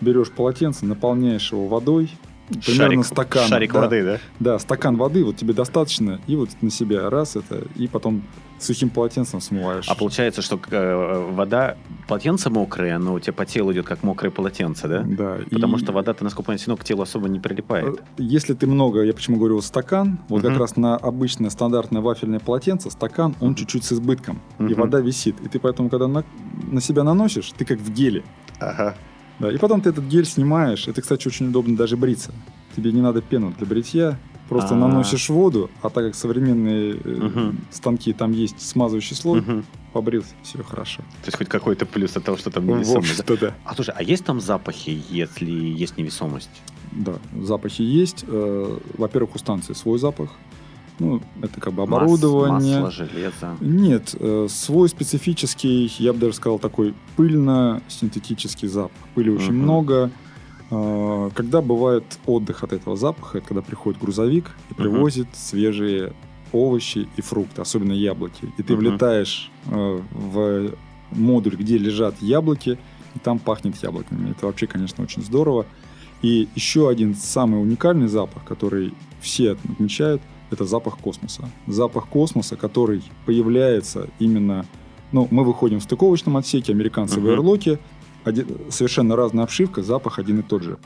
берешь 0.00 0.30
полотенце, 0.30 0.86
наполняешь 0.86 1.52
его 1.52 1.68
водой, 1.68 2.10
примерно 2.48 3.02
Шарик- 3.02 3.04
стакан. 3.06 3.48
Шарик 3.48 3.72
да. 3.72 3.80
воды, 3.80 4.04
да? 4.04 4.18
Да, 4.40 4.58
стакан 4.58 4.96
воды, 4.96 5.24
вот 5.24 5.36
тебе 5.36 5.52
достаточно, 5.54 6.20
и 6.26 6.36
вот 6.36 6.50
на 6.60 6.70
себя 6.70 7.08
раз 7.10 7.36
это, 7.36 7.62
и 7.76 7.86
потом 7.88 8.22
сухим 8.58 8.90
полотенцем 8.90 9.40
смываешь. 9.40 9.88
А 9.88 9.94
получается, 9.96 10.40
что 10.40 10.60
э, 10.70 11.28
вода, 11.32 11.76
полотенце 12.06 12.48
мокрое, 12.48 12.96
но 12.98 13.14
у 13.14 13.18
тебя 13.20 13.32
по 13.32 13.44
телу 13.44 13.72
идет 13.72 13.86
как 13.86 14.04
мокрое 14.04 14.30
полотенце, 14.30 14.86
да? 14.86 15.02
Да. 15.04 15.38
Потому 15.50 15.76
и, 15.76 15.80
что 15.80 15.92
вода-то, 15.92 16.22
насколько 16.22 16.52
я 16.52 16.58
понимаю, 16.58 16.76
к 16.78 16.84
телу 16.84 17.02
особо 17.02 17.28
не 17.28 17.40
прилипает. 17.40 17.98
э, 17.98 18.02
Если 18.18 18.54
ты 18.54 18.68
много, 18.68 19.02
я 19.02 19.12
почему 19.14 19.38
говорю 19.38 19.60
стакан, 19.62 20.20
вот 20.28 20.42
Мгм. 20.44 20.52
как 20.52 20.60
раз 20.60 20.76
на 20.76 20.96
обычное 20.96 21.50
стандартное 21.50 22.02
вафельное 22.02 22.38
полотенце 22.38 22.90
стакан, 22.90 23.34
он 23.40 23.48
Мгм. 23.48 23.56
чуть-чуть 23.56 23.84
с 23.84 23.92
избытком, 23.94 24.40
и 24.60 24.62
Мгм. 24.64 24.74
вода 24.74 25.00
висит. 25.00 25.40
И 25.40 25.48
ты 25.48 25.58
поэтому, 25.58 25.88
когда 25.88 26.06
на, 26.06 26.22
на 26.70 26.80
себя 26.80 27.02
наносишь, 27.02 27.50
ты 27.56 27.64
как 27.64 27.78
в 27.80 27.90
геле. 27.92 28.22
Ага. 28.60 28.94
Да, 29.42 29.52
и 29.52 29.58
потом 29.58 29.80
ты 29.80 29.90
этот 29.90 30.04
гель 30.04 30.24
снимаешь. 30.24 30.86
Это, 30.88 31.02
кстати, 31.02 31.26
очень 31.26 31.48
удобно 31.48 31.76
даже 31.76 31.96
бриться. 31.96 32.30
Тебе 32.76 32.92
не 32.92 33.00
надо 33.00 33.20
пену 33.20 33.52
для 33.58 33.66
бритья. 33.66 34.18
Просто 34.48 34.74
А. 34.74 34.78
наносишь 34.78 35.30
воду, 35.30 35.70
а 35.82 35.88
так 35.88 36.04
как 36.04 36.14
современные 36.14 36.96
э, 37.02 37.52
станки, 37.70 38.12
там 38.12 38.32
есть 38.32 38.60
смазывающий 38.60 39.16
слой, 39.16 39.40
Мгм. 39.40 39.64
побрился, 39.94 40.34
все 40.42 40.62
хорошо. 40.62 40.98
То 41.22 41.26
есть 41.28 41.38
хоть 41.38 41.48
какой-то 41.48 41.86
плюс 41.86 42.16
от 42.16 42.24
того, 42.24 42.36
что 42.36 42.50
там 42.50 42.64
В 42.64 42.66
невесомость. 42.66 43.16
да? 43.16 43.22
общем-то, 43.22 43.46
да. 43.46 43.54
А 43.64 43.74
слушай, 43.74 43.94
а 43.96 44.02
есть 44.02 44.24
там 44.24 44.40
запахи, 44.40 45.02
если 45.08 45.50
есть 45.50 45.96
невесомость? 45.96 46.50
Да, 46.92 47.14
запахи 47.40 47.82
есть. 47.82 48.24
Э, 48.28 48.78
Во-первых, 48.98 49.36
у 49.36 49.38
станции 49.38 49.72
свой 49.72 49.98
запах. 49.98 50.30
Ну, 51.02 51.20
это 51.42 51.60
как 51.60 51.72
бы 51.72 51.82
оборудование. 51.82 52.80
Масло, 52.82 52.90
железо. 53.06 53.56
Нет, 53.60 54.14
э, 54.18 54.46
свой 54.48 54.88
специфический, 54.88 55.92
я 55.98 56.12
бы 56.12 56.18
даже 56.20 56.34
сказал, 56.34 56.58
такой 56.58 56.94
пыльно-синтетический 57.16 58.68
запах. 58.68 58.96
Пыли 59.14 59.30
очень 59.30 59.52
Мгм. 59.54 59.62
много. 59.62 60.10
Э, 60.70 61.30
Когда 61.34 61.60
бывает 61.60 62.04
отдых 62.26 62.64
от 62.64 62.72
этого 62.72 62.96
запаха, 62.96 63.38
это 63.38 63.48
когда 63.48 63.62
приходит 63.62 64.00
грузовик 64.00 64.50
и 64.70 64.74
привозит 64.74 65.26
свежие 65.34 66.12
овощи 66.52 67.08
и 67.16 67.20
фрукты, 67.22 67.60
особенно 67.62 67.92
яблоки. 67.92 68.52
И 68.58 68.62
ты 68.62 68.72
Мгм. 68.74 68.80
влетаешь 68.82 69.50
э, 69.70 70.00
в 70.10 70.70
модуль, 71.12 71.56
где 71.56 71.76
лежат 71.78 72.14
яблоки, 72.22 72.78
и 73.14 73.18
там 73.18 73.38
пахнет 73.38 73.76
яблоками. 73.82 74.30
Это 74.30 74.46
вообще, 74.46 74.66
конечно, 74.66 75.04
очень 75.04 75.22
здорово. 75.22 75.66
И 76.22 76.48
еще 76.54 76.88
один 76.88 77.14
самый 77.14 77.60
уникальный 77.60 78.08
запах, 78.08 78.44
который 78.44 78.94
все 79.20 79.52
отмечают, 79.52 80.22
это 80.52 80.64
запах 80.64 80.98
космоса. 80.98 81.48
Запах 81.66 82.06
космоса, 82.08 82.56
который 82.56 83.02
появляется 83.26 84.08
именно... 84.18 84.64
Ну, 85.12 85.28
мы 85.30 85.44
выходим 85.44 85.78
в 85.78 85.82
стыковочном 85.82 86.36
отсеке, 86.36 86.72
американцы 86.72 87.20
в 87.20 87.22
Мгм. 87.24 87.32
Эрлоке, 87.32 87.78
один- 88.24 88.46
совершенно 88.70 89.14
разная 89.16 89.44
обшивка, 89.44 89.82
запах 89.82 90.18
один 90.18 90.40
и 90.40 90.42
тот 90.42 90.62
же. 90.62 90.78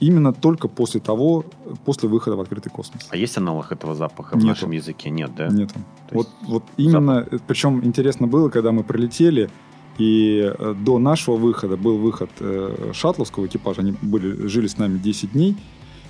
Именно 0.00 0.32
только 0.34 0.68
после 0.68 1.00
того, 1.00 1.44
после 1.84 2.08
выхода 2.08 2.36
в 2.36 2.40
открытый 2.40 2.70
космос. 2.70 3.06
А 3.10 3.16
есть 3.16 3.38
аналог 3.38 3.72
этого 3.72 3.94
запаха 3.94 4.34
в 4.34 4.36
Нету. 4.36 4.46
нашем 4.48 4.70
языке? 4.72 5.10
Нет, 5.10 5.30
да? 5.36 5.48
Нету. 5.48 5.74
То 6.10 6.14
Вот, 6.16 6.28
вот 6.42 6.64
именно, 6.76 7.26
причем 7.46 7.82
интересно 7.84 8.26
было, 8.26 8.50
когда 8.50 8.72
мы 8.72 8.82
прилетели, 8.84 9.48
и 9.96 10.52
э, 10.58 10.74
до 10.84 10.98
нашего 10.98 11.36
выхода 11.36 11.76
был 11.78 11.96
выход 11.96 12.30
э, 12.40 12.90
шаттловского 12.92 13.46
экипажа, 13.46 13.80
они 13.80 13.94
были, 14.02 14.46
жили 14.48 14.66
с 14.66 14.76
нами 14.76 14.98
10 14.98 15.32
дней, 15.32 15.56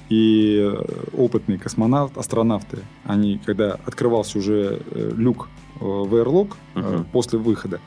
и 0.09 0.59
э, 0.61 0.85
опытные 1.17 1.59
космонавты, 1.59 2.19
астронавты, 2.21 2.79
они, 3.05 3.39
когда 3.45 3.73
открывался 3.87 4.39
уже 4.39 4.81
э, 4.91 5.13
люк 5.17 5.49
э, 5.77 5.85
в 5.85 6.15
Airlock 6.15 6.55
Мгм. 6.75 7.05
после 7.07 7.39
выхода, 7.39 7.81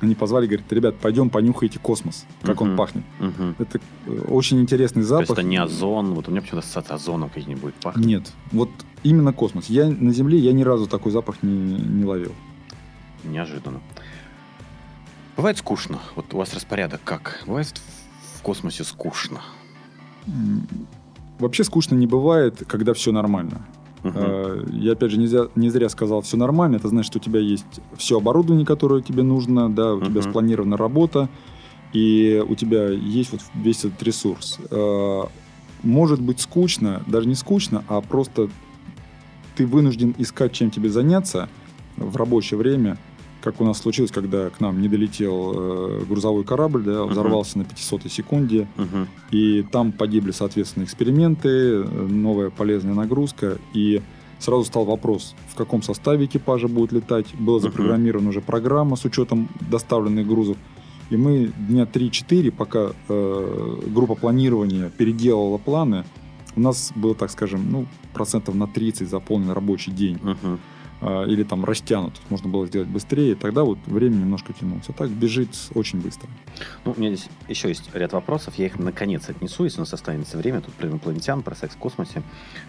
они 0.00 0.14
позвали, 0.14 0.46
говорят, 0.46 0.70
ребят, 0.72 0.96
пойдем 0.98 1.30
понюхайте 1.30 1.78
космос, 1.78 2.26
как 2.42 2.60
он 2.60 2.68
Мгм. 2.70 2.76
пахнет. 2.76 3.04
Мгм. 3.20 3.56
Это 3.58 3.80
очень 4.28 4.60
интересный 4.60 5.02
То 5.02 5.08
запах. 5.08 5.20
есть 5.30 5.32
это 5.32 5.42
не 5.42 5.56
озон. 5.56 6.14
Вот 6.14 6.28
у 6.28 6.30
меня 6.30 6.42
почему-то 6.42 6.66
ассоциация 6.66 6.96
озоном 6.96 7.28
какой-нибудь 7.30 7.60
будет 7.62 7.74
пахнуть. 7.76 8.04
Нет, 8.06 8.32
вот 8.52 8.70
именно 9.02 9.32
космос. 9.32 9.66
Я 9.66 9.88
на 9.88 10.12
Земле 10.12 10.38
я 10.38 10.52
ни 10.52 10.62
разу 10.62 10.86
такой 10.86 11.10
запах 11.12 11.42
не, 11.42 11.50
не 11.78 12.04
ловил. 12.04 12.32
Неожиданно. 13.24 13.80
Бывает 15.36 15.56
скучно. 15.58 15.98
Вот 16.16 16.32
у 16.34 16.36
вас 16.36 16.52
распорядок 16.54 17.00
как? 17.04 17.42
Бывает 17.46 17.72
в 18.38 18.42
космосе 18.42 18.84
скучно? 18.84 19.40
Вообще 21.44 21.62
скучно 21.62 21.94
не 21.94 22.06
бывает, 22.06 22.62
когда 22.66 22.94
все 22.94 23.12
нормально. 23.12 23.60
Э, 24.02 24.64
Я 24.72 24.92
опять 24.92 25.10
же 25.10 25.18
не 25.18 25.26
зря, 25.26 25.48
не 25.54 25.68
зря 25.68 25.90
сказал 25.90 26.22
все 26.22 26.38
нормально. 26.38 26.76
Это 26.76 26.88
значит, 26.88 27.10
что 27.10 27.18
у 27.18 27.22
тебя 27.22 27.38
есть 27.38 27.66
все 27.98 28.16
оборудование, 28.16 28.64
которое 28.64 29.02
тебе 29.02 29.22
нужно, 29.22 29.68
да, 29.70 29.92
у 29.94 30.00
тебя 30.00 30.20
Мгм. 30.22 30.30
спланирована 30.30 30.76
работа, 30.78 31.28
и 31.92 32.42
у 32.48 32.54
тебя 32.54 32.88
есть 32.88 33.32
вот 33.32 33.42
весь 33.54 33.84
этот 33.84 34.02
ресурс. 34.02 34.58
Э, 34.70 35.22
Может 35.82 36.18
быть 36.22 36.40
скучно, 36.40 37.02
даже 37.06 37.28
не 37.28 37.34
скучно, 37.34 37.84
а 37.88 38.00
просто 38.00 38.48
ты 39.54 39.66
вынужден 39.66 40.14
искать, 40.16 40.52
чем 40.52 40.70
тебе 40.70 40.88
заняться 40.88 41.50
в 41.98 42.16
рабочее 42.16 42.56
время, 42.56 42.96
как 43.44 43.60
у 43.60 43.64
нас 43.64 43.78
случилось, 43.78 44.10
когда 44.10 44.48
к 44.48 44.58
нам 44.60 44.80
не 44.80 44.88
долетел 44.88 45.52
э, 45.54 46.04
грузовой 46.08 46.44
корабль, 46.44 46.82
да, 46.82 47.04
взорвался 47.04 47.58
на 47.58 47.64
500 47.64 48.10
секунде, 48.10 48.66
Мгм. 48.76 49.06
и 49.30 49.62
там 49.70 49.92
погибли, 49.92 50.30
соответственно, 50.32 50.84
эксперименты, 50.84 51.84
новая 51.84 52.48
полезная 52.48 52.94
нагрузка. 52.94 53.58
И 53.74 54.00
сразу 54.38 54.64
стал 54.64 54.84
вопрос, 54.86 55.34
в 55.48 55.56
каком 55.56 55.82
составе 55.82 56.24
экипажа 56.24 56.68
будет 56.68 56.92
летать. 56.92 57.26
Была 57.38 57.60
запрограммирована 57.60 58.30
уже 58.30 58.40
программа 58.40 58.96
с 58.96 59.04
учетом 59.04 59.48
доставленных 59.70 60.26
грузов. 60.26 60.56
И 61.10 61.16
мы 61.18 61.52
дня 61.68 61.84
3-4, 61.84 62.50
пока 62.50 62.92
э, 63.08 63.76
группа 63.94 64.14
планирования 64.14 64.88
переделала 64.88 65.58
планы, 65.58 66.04
у 66.56 66.60
нас 66.60 66.92
было, 66.94 67.14
так 67.14 67.30
скажем, 67.30 67.70
ну, 67.70 67.86
процентов 68.14 68.54
на 68.54 68.66
30 68.66 69.08
заполнен 69.08 69.50
рабочий 69.50 69.92
день. 69.92 70.18
Мгм. 70.22 70.58
Э, 71.04 71.26
или 71.28 71.42
там 71.44 71.64
растянут. 71.64 72.14
Можно 72.30 72.48
было 72.48 72.66
сделать 72.66 72.88
быстрее. 72.88 73.32
и 73.32 73.34
Тогда 73.34 73.62
вот 73.64 73.78
время 73.86 74.14
немножко 74.16 74.52
тянулось. 74.52 74.88
А 74.88 74.92
так 74.92 75.10
бежит 75.10 75.50
очень 75.74 76.00
быстро. 76.00 76.28
Ну, 76.84 76.94
у 76.96 77.00
меня 77.00 77.14
здесь 77.14 77.28
еще 77.48 77.68
есть 77.68 77.88
ряд 77.94 78.12
вопросов. 78.12 78.54
Я 78.56 78.66
их 78.66 78.78
наконец 78.78 79.28
отнесу, 79.28 79.64
если 79.64 79.78
у 79.78 79.82
нас 79.82 79.92
останется 79.92 80.36
время. 80.38 80.60
Тут 80.60 80.74
про 80.74 80.88
инопланетян, 80.88 81.42
про 81.42 81.54
секс 81.54 81.74
в 81.74 81.78
космосе. 81.78 82.22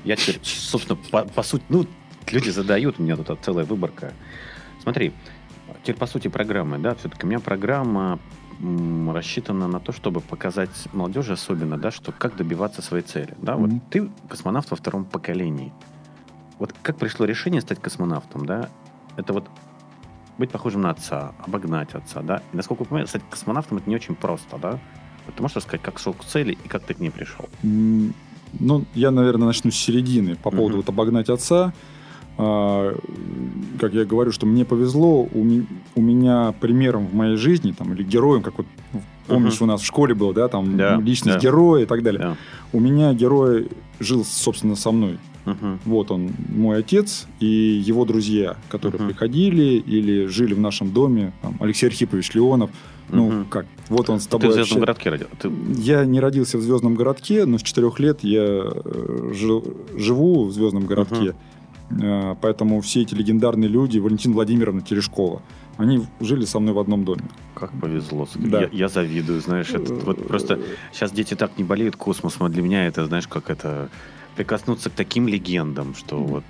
Я 0.04 0.15
теперь, 0.15 0.39
собственно, 0.44 1.00
по, 1.12 1.24
по 1.24 1.44
сути, 1.44 1.63
ну, 1.70 1.86
люди 2.32 2.50
задают, 2.50 3.00
у 3.00 3.04
меня 3.04 3.15
тут 3.18 3.39
целая 3.42 3.65
выборка. 3.65 4.13
Смотри, 4.82 5.13
теперь 5.84 5.96
по 5.96 6.06
сути 6.08 6.27
программы, 6.27 6.77
да, 6.77 6.96
все-таки 6.96 7.25
у 7.25 7.30
меня 7.30 7.39
программа 7.39 8.20
рассчитана 9.08 9.68
на 9.68 9.80
то, 9.80 9.92
чтобы 9.92 10.22
показать 10.22 10.70
молодежи 10.94 11.34
особенно, 11.34 11.77
да, 11.77 11.92
что 11.92 12.12
как 12.12 12.36
добиваться 12.38 12.82
своей 12.82 13.04
цели. 13.04 13.36
Да, 13.42 13.56
вот 13.58 13.70
Мгм. 13.70 13.82
ты 13.89 14.10
космонавт 14.30 14.72
во 14.72 14.77
втором 14.77 15.06
поколении. 15.06 15.74
Вот 16.60 16.74
как 16.82 16.98
пришло 16.98 17.26
решение 17.26 17.62
стать 17.62 17.82
космонавтом, 17.82 18.46
да? 18.46 18.70
Это 19.18 19.34
вот 19.34 19.48
быть 20.38 20.50
похожим 20.52 20.82
на 20.82 20.90
отца, 20.92 21.34
обогнать 21.46 21.94
отца, 21.94 22.22
да? 22.22 22.42
И 22.54 22.58
насколько 22.58 22.84
я 22.84 22.88
понимаю, 22.88 23.08
стать 23.08 23.24
космонавтом 23.30 23.78
это 23.78 23.90
не 23.90 23.96
очень 23.96 24.16
просто, 24.16 24.58
да? 24.58 24.80
Вот 25.26 25.36
ты 25.36 25.42
можешь 25.42 25.58
рассказать, 25.58 25.82
как 25.82 26.00
шел 26.00 26.14
к 26.14 26.24
цели 26.24 26.58
и 26.64 26.68
как 26.68 26.84
ты 26.84 26.94
к 26.94 27.00
ней 27.00 27.10
пришел? 27.10 27.46
Ну, 27.64 28.86
я, 28.94 29.12
наверное, 29.12 29.48
начну 29.48 29.72
с 29.72 29.76
середины. 29.76 30.36
По 30.36 30.50
поводу 30.52 30.70
Мгм. 30.70 30.78
вот 30.78 30.90
обогнать 30.90 31.30
отца. 31.30 31.74
А, 32.38 32.94
Как 33.80 33.94
я 33.94 34.04
говорю, 34.06 34.32
что 34.32 34.46
мне 34.46 34.66
повезло, 34.66 35.24
у, 35.24 35.44
ми- 35.44 35.66
у 35.96 36.02
меня 36.02 36.54
примером 36.60 37.08
в 37.08 37.14
моей 37.16 37.38
жизни, 37.38 37.72
там, 37.72 37.94
или 37.94 38.04
героем, 38.04 38.44
как 38.44 38.58
вот, 38.58 38.68
помнишь, 39.28 39.62
у 39.62 39.66
нас 39.66 39.82
в 39.82 39.86
школе 39.86 40.14
было, 40.14 40.34
да, 40.34 40.48
там, 40.50 40.78
Да, 40.78 40.98
личность 40.98 41.38
да. 41.38 41.42
героя 41.42 41.84
и 41.84 41.86
так 41.86 42.04
далее. 42.04 42.22
Да. 42.22 42.36
У 42.74 42.80
меня 42.80 43.14
герой 43.14 43.70
жил, 44.00 44.24
собственно, 44.26 44.76
со 44.76 44.92
мной. 44.92 45.18
Мгм. 45.46 45.80
Вот 45.86 46.12
он, 46.12 46.32
мой 46.50 46.80
отец 46.80 47.28
и 47.40 47.46
его 47.46 48.06
друзья, 48.06 48.58
которые 48.70 49.00
Мгм. 49.00 49.10
приходили 49.10 49.75
или 49.75 50.25
жили 50.25 50.54
в 50.54 50.60
нашем 50.60 50.92
доме. 50.92 51.34
Там, 51.42 51.56
Алексей 51.60 51.88
Архипович 51.88 52.34
Леонов. 52.34 52.72
Ну, 53.10 53.28
Мгм. 53.30 53.46
как, 53.46 53.68
вот 53.90 54.10
он 54.10 54.20
с 54.20 54.24
Ты 54.25 54.32
тобой 54.32 54.50
в 54.50 54.54
Звездном 54.54 54.82
общается. 54.82 55.06
городке 55.06 55.10
родил. 55.12 55.28
Ты... 55.40 55.82
Я 55.82 56.06
не 56.06 56.20
родился 56.20 56.58
в 56.58 56.62
Звездном 56.62 56.96
городке, 56.96 57.46
но 57.46 57.60
с 57.60 57.62
четырех 57.62 58.00
лет 58.00 58.24
я 58.24 58.42
э, 58.44 59.32
жил- 59.34 59.78
живу 59.96 60.46
в 60.46 60.52
Звездном 60.52 60.86
городке. 60.88 61.36
Э, 62.02 62.34
Поэтому 62.42 62.82
все 62.82 63.02
эти 63.04 63.14
легендарные 63.14 63.70
люди, 63.70 64.00
Валентина 64.00 64.34
Владимировна 64.34 64.82
Терешкова, 64.82 65.44
они 65.78 66.02
жили 66.20 66.46
со 66.46 66.60
мной 66.60 66.74
в 66.74 66.80
одном 66.80 67.06
доме. 67.06 67.22
Как 67.54 67.72
повезло. 67.80 68.28
Да. 68.36 68.62
Я, 68.62 68.70
я 68.72 68.88
завидую, 68.88 69.40
знаешь. 69.42 69.70
Это, 69.70 69.94
вот 69.94 70.28
просто 70.28 70.60
сейчас 70.92 71.12
дети 71.12 71.36
так 71.36 71.52
не 71.60 71.64
болеют 71.64 71.96
космосом, 71.96 72.48
а 72.48 72.50
для 72.50 72.64
меня 72.64 72.88
это, 72.88 73.06
знаешь, 73.06 73.28
как 73.28 73.52
это 73.52 73.90
прикоснуться 74.36 74.89
к 74.89 74.94
таким 74.94 75.27
легендам, 75.27 75.96
что 75.96 76.18
вот... 76.18 76.44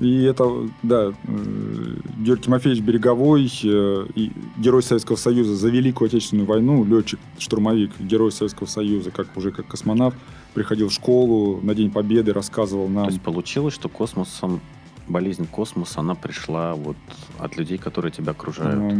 И 0.00 0.22
это, 0.22 0.68
да, 0.82 1.12
э, 1.26 1.94
Георгий 2.18 2.44
Тимофеевич 2.44 2.82
Береговой, 2.82 3.50
э, 3.64 4.06
и 4.14 4.32
герой 4.56 4.82
Советского 4.82 5.16
Союза 5.16 5.56
за 5.56 5.68
Великую 5.68 6.06
Отечественную 6.06 6.46
войну, 6.46 6.84
летчик, 6.84 7.18
штурмовик, 7.38 7.90
герой 7.98 8.32
Советского 8.32 8.66
Союза, 8.66 9.10
как 9.10 9.36
уже 9.36 9.50
как 9.50 9.66
космонавт, 9.66 10.16
приходил 10.54 10.88
в 10.88 10.92
школу 10.92 11.60
на 11.62 11.74
День 11.74 11.90
Победы, 11.90 12.32
рассказывал 12.32 12.88
нам. 12.88 13.04
То 13.04 13.10
есть 13.10 13.22
получилось, 13.22 13.74
что 13.74 13.88
космосом, 13.88 14.60
болезнь 15.08 15.46
космоса, 15.46 16.00
она 16.00 16.14
пришла 16.14 16.74
вот 16.74 16.96
от 17.38 17.56
людей, 17.56 17.78
которые 17.78 18.12
тебя 18.12 18.32
окружают. 18.32 18.94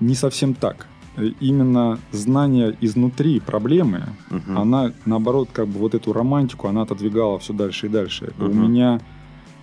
Не 0.00 0.14
совсем 0.14 0.54
так. 0.54 0.88
Э, 1.16 1.30
Именно 1.40 1.98
знание 2.12 2.76
изнутри 2.80 3.40
проблемы, 3.40 4.04
Мгм. 4.30 4.58
она, 4.58 4.92
наоборот, 5.06 5.48
как 5.52 5.66
бы 5.68 5.78
вот 5.78 5.94
эту 5.94 6.12
романтику, 6.12 6.68
она 6.68 6.82
отодвигала 6.82 7.38
все 7.38 7.52
дальше 7.52 7.86
и 7.86 7.88
дальше. 7.88 8.32
У 8.38 8.44
Мгм. 8.44 8.62
меня, 8.62 9.00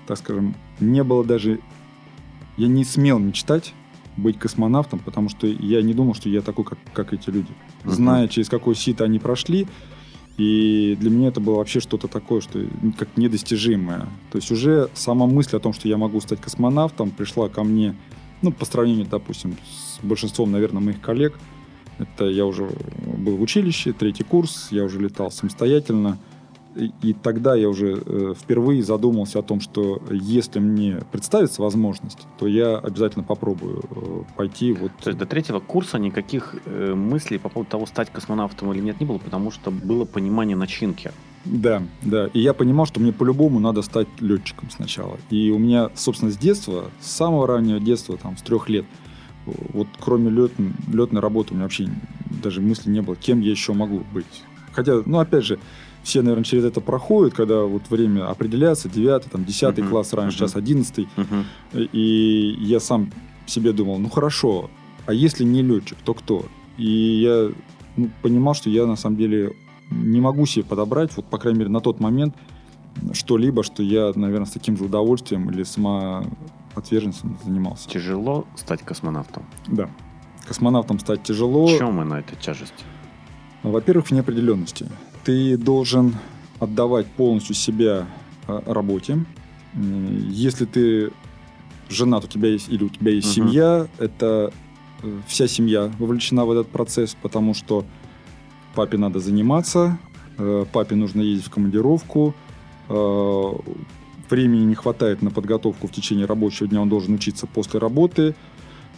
так 0.08 0.18
скажем, 0.18 0.56
не 0.80 1.04
было 1.04 1.24
даже... 1.24 1.60
Я 2.58 2.68
не 2.68 2.84
смел 2.84 3.18
мечтать 3.20 3.74
быть 4.16 4.38
космонавтом, 4.38 5.00
потому 5.00 5.30
что 5.30 5.48
я 5.48 5.82
не 5.82 5.94
думал, 5.94 6.14
что 6.14 6.30
я 6.30 6.42
такой, 6.42 6.66
как, 6.66 6.78
как 6.94 7.14
эти 7.14 7.30
люди. 7.32 7.52
Мгм. 7.84 7.94
Зная, 7.94 8.28
через 8.28 8.48
какое 8.50 8.76
сито 8.76 9.04
они 9.06 9.18
прошли, 9.20 9.68
и 10.38 10.96
для 11.00 11.10
меня 11.12 11.28
это 11.30 11.40
было 11.40 11.56
вообще 11.58 11.80
что-то 11.80 12.08
такое, 12.08 12.42
что 12.42 12.60
как 12.98 13.16
недостижимое. 13.18 14.08
То 14.32 14.38
есть 14.38 14.52
уже 14.52 14.90
сама 14.96 15.26
мысль 15.28 15.56
о 15.58 15.60
том, 15.60 15.74
что 15.74 15.88
я 15.88 15.98
могу 15.98 16.20
стать 16.22 16.42
космонавтом, 16.42 17.12
пришла 17.12 17.50
ко 17.50 17.64
мне, 17.64 17.96
ну, 18.42 18.52
по 18.52 18.66
сравнению, 18.66 19.06
допустим, 19.10 19.56
с 19.66 19.93
большинством, 20.06 20.52
наверное, 20.52 20.82
моих 20.82 21.02
коллег, 21.02 21.38
Это 22.00 22.26
я 22.26 22.46
уже 22.46 22.70
был 23.18 23.38
в 23.38 23.42
училище, 23.42 23.94
третий 23.94 24.24
курс, 24.24 24.68
я 24.72 24.84
уже 24.84 25.00
летал 25.00 25.32
самостоятельно. 25.32 26.18
И, 26.76 26.92
и 27.04 27.14
тогда 27.14 27.54
я 27.54 27.70
уже 27.70 28.02
э, 28.04 28.34
впервые 28.36 28.82
задумался 28.82 29.40
о 29.40 29.42
том, 29.44 29.60
что 29.62 30.02
если 30.10 30.60
мне 30.60 31.02
представится 31.12 31.62
возможность, 31.62 32.18
то 32.40 32.48
я 32.48 32.78
обязательно 32.78 33.24
попробую 33.24 33.84
э, 33.92 34.24
пойти 34.36 34.74
вот... 34.74 34.92
То 35.04 35.10
есть 35.10 35.20
до 35.20 35.28
третьего 35.28 35.60
курса 35.60 36.00
никаких 36.00 36.56
э, 36.66 36.96
мыслей 36.96 37.38
по 37.38 37.50
поводу 37.50 37.70
того, 37.70 37.86
стать 37.86 38.10
космонавтом 38.12 38.74
или 38.74 38.80
нет, 38.80 39.00
не 39.00 39.06
было, 39.06 39.20
потому 39.20 39.52
что 39.52 39.70
было 39.70 40.06
понимание 40.06 40.58
начинки. 40.58 41.12
Да, 41.46 41.84
да. 42.02 42.28
И 42.34 42.40
я 42.40 42.56
понимал, 42.56 42.88
что 42.88 43.00
мне 43.00 43.14
по-любому 43.14 43.60
надо 43.60 43.84
стать 43.84 44.08
летчиком 44.20 44.72
сначала. 44.72 45.18
И 45.30 45.52
у 45.52 45.60
меня, 45.60 45.92
собственно, 45.94 46.32
с 46.32 46.38
детства, 46.38 46.86
с 47.02 47.12
самого 47.12 47.46
раннего 47.46 47.80
детства, 47.80 48.18
там, 48.18 48.36
с 48.36 48.42
трех 48.42 48.68
лет, 48.68 48.86
вот 49.46 49.88
кроме 50.00 50.30
лет, 50.30 50.52
летной 50.92 51.22
работы 51.22 51.52
у 51.52 51.56
меня 51.56 51.64
вообще 51.64 51.88
даже 52.42 52.62
мысли 52.62 52.90
не 52.90 53.02
было, 53.02 53.16
кем 53.16 53.42
я 53.42 53.52
еще 53.52 53.74
могу 53.74 54.04
быть. 54.14 54.44
Хотя, 54.72 55.02
ну, 55.06 55.20
опять 55.20 55.46
же, 55.46 55.60
все, 56.04 56.22
наверное, 56.22 56.44
через 56.44 56.66
это 56.66 56.82
проходят, 56.82 57.34
когда 57.34 57.62
вот 57.62 57.84
время 57.90 58.30
определяется, 58.30 58.90
9, 58.90 59.26
там, 59.26 59.46
10 59.46 59.64
uh-huh. 59.64 59.90
класс 59.90 60.14
раньше, 60.14 60.38
uh-huh. 60.38 60.48
сейчас 60.48 60.56
11. 60.56 61.08
Uh-huh. 61.16 61.90
И 61.92 62.58
я 62.60 62.80
сам 62.80 63.12
себе 63.46 63.72
думал, 63.72 64.00
ну 64.00 64.10
хорошо, 64.10 64.70
а 65.06 65.14
если 65.14 65.44
не 65.44 65.62
летчик, 65.62 65.98
то 66.04 66.14
кто? 66.14 66.46
И 66.78 66.88
я 66.88 67.50
ну, 67.96 68.10
понимал, 68.22 68.54
что 68.54 68.70
я 68.70 68.86
на 68.86 68.96
самом 68.96 69.18
деле 69.18 69.56
не 69.92 70.20
могу 70.20 70.46
себе 70.46 70.66
подобрать, 70.66 71.16
вот, 71.16 71.26
по 71.26 71.38
крайней 71.38 71.60
мере, 71.60 71.72
на 71.72 71.80
тот 71.80 72.00
момент, 72.00 72.36
что-либо, 73.14 73.64
что 73.64 73.84
я, 73.84 74.12
наверное, 74.16 74.46
с 74.46 74.52
таким 74.52 74.78
же 74.78 74.86
удовольствием 74.86 75.50
или 75.50 75.64
самоотверженностью 76.74 77.38
занимался. 77.44 77.90
Тяжело 77.90 78.46
стать 78.56 78.82
космонавтом? 78.82 79.46
Да. 79.68 79.90
Космонавтом 80.48 81.00
стать 81.00 81.24
тяжело. 81.24 81.68
В 81.68 81.78
чем 81.78 82.00
она, 82.00 82.20
эта 82.20 82.36
тяжесть? 82.36 82.86
Во-первых, 83.64 84.08
в 84.08 84.12
неопределенности 84.12 84.90
ты 85.24 85.58
должен 85.58 86.16
отдавать 86.60 87.08
полностью 87.08 87.56
себя 87.56 88.08
э, 88.48 88.62
работе. 88.66 89.26
Если 89.74 90.66
ты 90.66 91.12
женат, 91.90 92.26
у 92.26 92.28
тебя 92.28 92.50
есть 92.50 92.70
или 92.70 92.84
у 92.84 92.90
тебя 92.90 93.12
есть 93.12 93.30
uh-huh. 93.30 93.34
семья, 93.34 93.88
это 93.98 94.52
э, 95.02 95.20
вся 95.28 95.48
семья 95.48 95.92
вовлечена 95.98 96.46
в 96.46 96.52
этот 96.52 96.68
процесс, 96.70 97.16
потому 97.22 97.54
что 97.54 97.86
папе 98.76 98.98
надо 98.98 99.20
заниматься, 99.20 99.98
э, 100.38 100.66
папе 100.72 100.96
нужно 100.96 101.22
ездить 101.22 101.48
в 101.48 101.52
командировку, 101.52 102.36
времени 104.34 104.66
не 104.66 104.76
хватает 104.76 105.22
на 105.22 105.32
подготовку 105.32 105.88
в 105.88 105.92
течение 105.92 106.26
рабочего 106.26 106.68
дня, 106.68 106.82
он 106.82 106.90
должен 106.90 107.14
учиться 107.14 107.48
после 107.48 107.80
работы, 107.80 108.36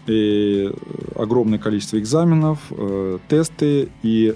и 0.08 0.72
огромное 1.16 1.60
количество 1.60 1.98
экзаменов, 1.98 2.60
тесты, 3.28 3.90
и 4.04 4.36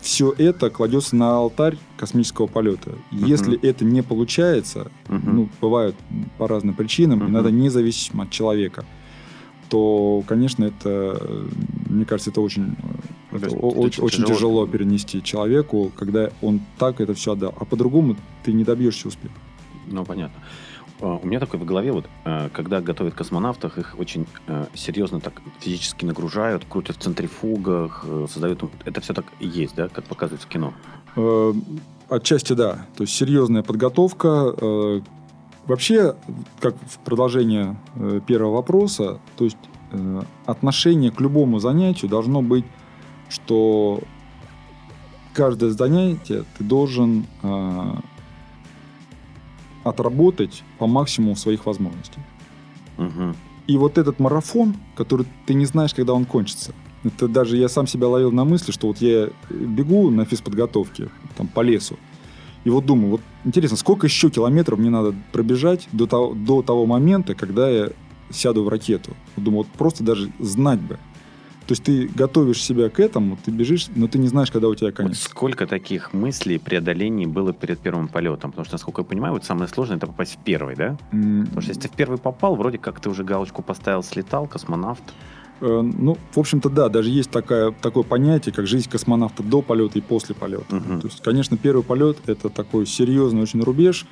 все 0.00 0.34
это 0.36 0.68
кладется 0.70 1.14
на 1.14 1.36
алтарь 1.36 1.76
космического 1.96 2.48
полета. 2.48 2.90
Uh-huh. 2.90 3.28
Если 3.28 3.58
это 3.60 3.84
не 3.84 4.02
получается, 4.02 4.90
uh-huh. 5.06 5.20
ну, 5.24 5.48
бывают 5.60 5.94
по 6.38 6.48
разным 6.48 6.74
причинам, 6.74 7.22
uh-huh. 7.22 7.28
иногда 7.28 7.50
независимо 7.50 8.24
от 8.24 8.30
человека, 8.30 8.84
то, 9.68 10.22
конечно, 10.26 10.64
это, 10.64 11.46
мне 11.88 12.04
кажется, 12.04 12.30
это 12.30 12.40
очень, 12.40 12.74
это 13.30 13.46
это 13.46 13.56
очень, 13.56 14.02
очень 14.02 14.24
тяжело. 14.24 14.34
тяжело 14.34 14.66
перенести 14.66 15.22
человеку, 15.22 15.92
когда 15.96 16.30
он 16.42 16.60
так 16.78 17.00
это 17.00 17.14
все 17.14 17.32
отдал. 17.32 17.54
А 17.58 17.64
по-другому 17.64 18.16
ты 18.42 18.52
не 18.52 18.64
добьешься 18.64 19.08
успеха. 19.08 19.34
Ну, 19.86 20.04
понятно. 20.04 20.40
А, 21.02 21.18
у 21.22 21.26
меня 21.26 21.40
такое 21.40 21.60
в 21.60 21.64
голове, 21.64 21.92
вот, 21.92 22.06
э, 22.24 22.48
когда 22.52 22.80
готовят 22.80 23.14
космонавтов, 23.14 23.76
их 23.76 23.96
очень 23.98 24.26
э, 24.46 24.66
серьезно 24.74 25.20
так 25.20 25.42
физически 25.58 26.04
нагружают, 26.04 26.64
крутят 26.64 26.96
в 26.96 27.00
центрифугах, 27.00 28.04
э, 28.06 28.26
создают... 28.30 28.62
Это 28.84 29.00
все 29.00 29.12
так 29.12 29.26
и 29.40 29.46
есть, 29.46 29.74
да, 29.74 29.88
как 29.88 30.04
показывается 30.04 30.46
в 30.46 30.50
кино? 30.50 30.72
Отчасти 32.08 32.52
да. 32.52 32.86
То 32.96 33.02
есть 33.02 33.14
серьезная 33.14 33.62
подготовка. 33.62 35.02
Вообще, 35.66 36.16
как 36.60 36.74
в 36.86 36.98
продолжение 37.04 37.76
первого 38.26 38.54
вопроса, 38.56 39.20
то 39.36 39.44
есть 39.44 39.58
отношение 40.46 41.10
к 41.10 41.20
любому 41.20 41.58
занятию 41.58 42.10
должно 42.10 42.42
быть, 42.42 42.64
что 43.28 44.00
каждое 45.34 45.70
занятие 45.70 46.44
ты 46.58 46.64
должен 46.64 47.26
отработать 49.84 50.62
по 50.78 50.86
максимуму 50.86 51.36
своих 51.36 51.66
возможностей. 51.66 52.20
Угу. 52.98 53.34
И 53.68 53.76
вот 53.76 53.98
этот 53.98 54.18
марафон, 54.18 54.76
который 54.96 55.26
ты 55.46 55.54
не 55.54 55.66
знаешь, 55.66 55.94
когда 55.94 56.14
он 56.14 56.24
кончится. 56.24 56.72
Это 57.04 57.28
даже 57.28 57.56
я 57.56 57.68
сам 57.68 57.86
себя 57.86 58.08
ловил 58.08 58.30
на 58.30 58.44
мысли, 58.44 58.70
что 58.70 58.88
вот 58.88 58.98
я 58.98 59.30
бегу 59.50 60.10
на 60.10 60.24
физподготовке 60.24 61.08
там, 61.36 61.48
по 61.48 61.60
лесу, 61.60 61.96
и 62.64 62.70
вот 62.70 62.86
думаю, 62.86 63.10
вот 63.10 63.20
интересно, 63.44 63.76
сколько 63.76 64.06
еще 64.06 64.30
километров 64.30 64.78
мне 64.78 64.90
надо 64.90 65.14
пробежать 65.32 65.88
до 65.92 66.06
того, 66.06 66.34
до 66.34 66.62
того 66.62 66.86
момента, 66.86 67.34
когда 67.34 67.68
я 67.68 67.90
сяду 68.30 68.62
в 68.62 68.68
ракету. 68.68 69.14
Думаю, 69.36 69.64
вот 69.64 69.66
просто 69.68 70.04
даже 70.04 70.32
знать 70.38 70.80
бы. 70.80 70.98
То 71.66 71.72
есть 71.72 71.84
ты 71.84 72.08
готовишь 72.08 72.62
себя 72.62 72.88
к 72.90 73.00
этому, 73.00 73.38
ты 73.42 73.50
бежишь, 73.50 73.86
но 73.94 74.08
ты 74.08 74.18
не 74.18 74.28
знаешь, 74.28 74.50
когда 74.50 74.68
у 74.68 74.74
тебя 74.74 74.92
конец. 74.92 75.10
Вот 75.10 75.30
сколько 75.30 75.66
таких 75.66 76.12
мыслей, 76.12 76.58
преодолений 76.58 77.26
было 77.26 77.52
перед 77.52 77.78
первым 77.78 78.08
полетом? 78.08 78.50
Потому 78.50 78.64
что, 78.64 78.74
насколько 78.74 79.02
я 79.02 79.04
понимаю, 79.04 79.34
вот 79.34 79.44
самое 79.44 79.68
сложное 79.68 79.96
это 79.96 80.06
попасть 80.06 80.34
в 80.34 80.44
первый, 80.44 80.74
да? 80.76 80.96
Mm. 81.12 81.44
Потому 81.44 81.62
что 81.62 81.70
если 81.70 81.82
ты 81.82 81.88
в 81.88 81.92
первый 81.92 82.18
попал, 82.18 82.56
вроде 82.56 82.78
как 82.78 83.00
ты 83.00 83.10
уже 83.10 83.24
галочку 83.24 83.62
поставил, 83.62 84.02
слетал, 84.02 84.46
космонавт. 84.46 85.02
Э, 85.60 85.80
ну, 85.82 86.18
в 86.32 86.38
общем-то, 86.38 86.68
да, 86.68 86.88
даже 86.88 87.10
есть 87.10 87.30
такая, 87.30 87.70
такое 87.70 88.02
понятие, 88.02 88.52
как 88.52 88.66
жизнь 88.66 88.90
космонавта 88.90 89.42
до 89.42 89.62
полета 89.62 89.98
и 89.98 90.02
после 90.02 90.34
полета. 90.34 90.76
Uh-huh. 90.76 91.00
То 91.00 91.06
есть, 91.06 91.22
конечно, 91.22 91.56
первый 91.56 91.84
полет 91.84 92.18
это 92.26 92.48
такой 92.48 92.86
серьезный 92.86 93.42
очень 93.42 93.62
рубеж. 93.62 94.06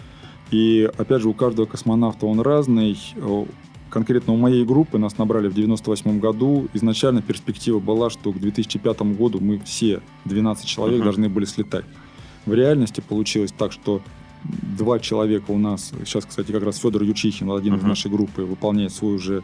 И 0.51 0.89
опять 0.99 1.23
же, 1.23 1.29
у 1.29 1.35
каждого 1.35 1.67
космонавта 1.67 2.27
он 2.27 2.41
разный 2.41 2.99
конкретно 3.91 4.33
у 4.33 4.37
моей 4.37 4.65
группы 4.65 4.99
нас 4.99 5.19
набрали 5.19 5.49
в 5.49 5.55
98 5.55 6.21
году. 6.21 6.69
Изначально 6.73 7.21
перспектива 7.21 7.81
была, 7.81 8.09
что 8.09 8.33
к 8.33 8.39
2005 8.39 9.03
году 9.17 9.41
мы 9.41 9.59
все 9.61 10.01
12 10.25 10.67
человек 10.67 11.01
uh-huh. 11.01 11.05
должны 11.05 11.29
были 11.29 11.45
слетать. 11.45 11.85
В 12.47 12.55
реальности 12.55 13.03
получилось 13.07 13.53
так, 13.57 13.73
что 13.73 14.01
два 14.45 14.99
человека 14.99 15.51
у 15.51 15.59
нас, 15.59 15.93
сейчас, 16.07 16.25
кстати, 16.25 16.51
как 16.53 16.63
раз 16.63 16.79
Федор 16.79 17.03
Ючихин, 17.03 17.51
один 17.51 17.75
uh-huh. 17.75 17.79
из 17.79 17.83
нашей 17.83 18.11
группы, 18.11 18.43
выполняет 18.43 18.93
свой 18.93 19.15
уже 19.15 19.43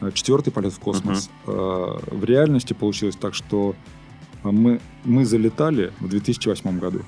э, 0.00 0.10
четвертый 0.12 0.50
полет 0.50 0.72
в 0.72 0.78
космос. 0.78 1.30
Uh-huh. 1.46 2.14
В 2.14 2.24
реальности 2.24 2.74
получилось 2.74 3.16
так, 3.16 3.34
что 3.34 3.74
мы, 4.42 4.80
мы 5.04 5.24
залетали 5.24 5.92
в 6.00 6.08
2008 6.08 6.78
году. 6.78 7.00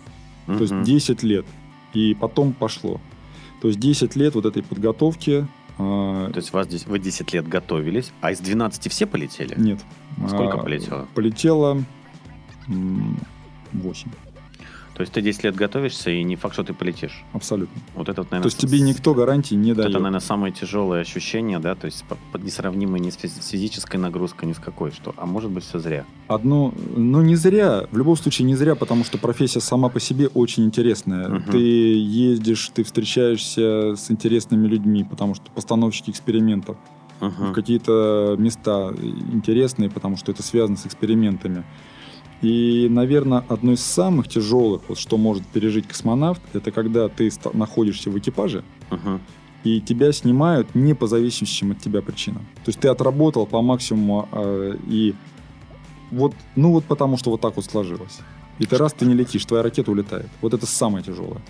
Uh-huh. 0.46 0.56
То 0.56 0.62
есть 0.62 0.82
10 0.82 1.22
лет. 1.24 1.44
И 1.92 2.14
потом 2.14 2.52
пошло. 2.52 3.00
То 3.60 3.68
есть 3.68 3.80
10 3.80 4.14
лет 4.16 4.34
вот 4.34 4.46
этой 4.46 4.62
подготовки, 4.62 5.46
То 5.78 6.32
есть 6.34 6.52
вас 6.52 6.66
здесь, 6.66 6.86
вы 6.86 6.98
10 6.98 7.32
лет 7.32 7.48
готовились, 7.48 8.12
а 8.20 8.32
из 8.32 8.40
12 8.40 8.90
все 8.90 9.06
полетели? 9.06 9.54
Нет. 9.56 9.78
Сколько 10.26 10.58
а, 10.58 10.62
полетело? 10.62 11.08
Полетело 11.14 11.84
8. 12.66 14.10
То 14.98 15.02
есть 15.02 15.12
ты 15.12 15.22
10 15.22 15.44
лет 15.44 15.54
готовишься, 15.54 16.10
и 16.10 16.24
не 16.24 16.34
факт, 16.34 16.54
что 16.54 16.64
ты 16.64 16.74
полетишь. 16.74 17.22
Абсолютно. 17.32 17.80
Вот 17.94 18.08
это, 18.08 18.22
вот, 18.22 18.32
наверное, 18.32 18.42
То 18.42 18.46
есть 18.48 18.58
тебе 18.58 18.80
никто 18.80 19.14
гарантии 19.14 19.54
не 19.54 19.72
дает. 19.72 19.90
Это, 19.90 19.98
наверное, 20.00 20.18
самое 20.18 20.52
тяжелое 20.52 21.02
ощущение, 21.02 21.60
да, 21.60 21.76
то 21.76 21.84
есть 21.84 22.04
несравнимое 22.34 22.98
ни 22.98 23.10
с 23.10 23.16
физической 23.16 23.96
нагрузкой, 23.96 24.48
ни 24.48 24.54
с 24.54 24.58
какой, 24.58 24.90
что, 24.90 25.14
а 25.16 25.24
может 25.24 25.52
быть 25.52 25.62
все 25.62 25.78
зря. 25.78 26.04
Одно, 26.26 26.74
ну 26.96 27.22
не 27.22 27.36
зря, 27.36 27.86
в 27.92 27.96
любом 27.96 28.16
случае 28.16 28.46
не 28.46 28.56
зря, 28.56 28.74
потому 28.74 29.04
что 29.04 29.18
профессия 29.18 29.60
сама 29.60 29.88
по 29.88 30.00
себе 30.00 30.26
очень 30.26 30.64
интересная. 30.64 31.28
Угу. 31.28 31.52
Ты 31.52 31.58
ездишь, 31.58 32.68
ты 32.74 32.82
встречаешься 32.82 33.94
с 33.94 34.10
интересными 34.10 34.66
людьми, 34.66 35.04
потому 35.08 35.36
что 35.36 35.48
постановщики 35.52 36.10
экспериментов. 36.10 36.76
Угу. 37.20 37.30
В 37.30 37.52
какие-то 37.52 38.34
места 38.36 38.92
интересные, 39.32 39.90
потому 39.90 40.16
что 40.16 40.32
это 40.32 40.42
связано 40.42 40.76
с 40.76 40.86
экспериментами. 40.86 41.62
И, 42.40 42.86
наверное, 42.88 43.44
одно 43.48 43.72
из 43.72 43.80
самых 43.80 44.28
тяжелых, 44.28 44.82
вот, 44.88 44.98
что 44.98 45.16
может 45.16 45.44
пережить 45.46 45.88
космонавт, 45.88 46.40
это 46.52 46.70
когда 46.70 47.08
ты 47.08 47.30
находишься 47.52 48.10
в 48.10 48.18
экипаже, 48.18 48.62
uh-huh. 48.90 49.20
и 49.64 49.80
тебя 49.80 50.12
снимают 50.12 50.74
не 50.74 50.94
по 50.94 51.08
зависящим 51.08 51.72
от 51.72 51.80
тебя 51.80 52.00
причинам. 52.00 52.46
То 52.64 52.68
есть 52.68 52.78
ты 52.78 52.88
отработал 52.88 53.44
по 53.46 53.60
максимуму, 53.60 54.28
э, 54.30 54.76
и 54.86 55.14
вот, 56.12 56.32
ну 56.54 56.72
вот 56.72 56.84
потому 56.84 57.16
что 57.16 57.30
вот 57.30 57.40
так 57.40 57.56
вот 57.56 57.64
сложилось. 57.64 58.20
И 58.60 58.66
ты 58.66 58.76
раз 58.76 58.92
ты 58.92 59.04
не 59.04 59.14
летишь, 59.14 59.44
твоя 59.44 59.62
ракета 59.62 59.90
улетает. 59.90 60.28
Вот 60.40 60.54
это 60.54 60.66
самое 60.66 61.04
тяжелое. 61.04 61.40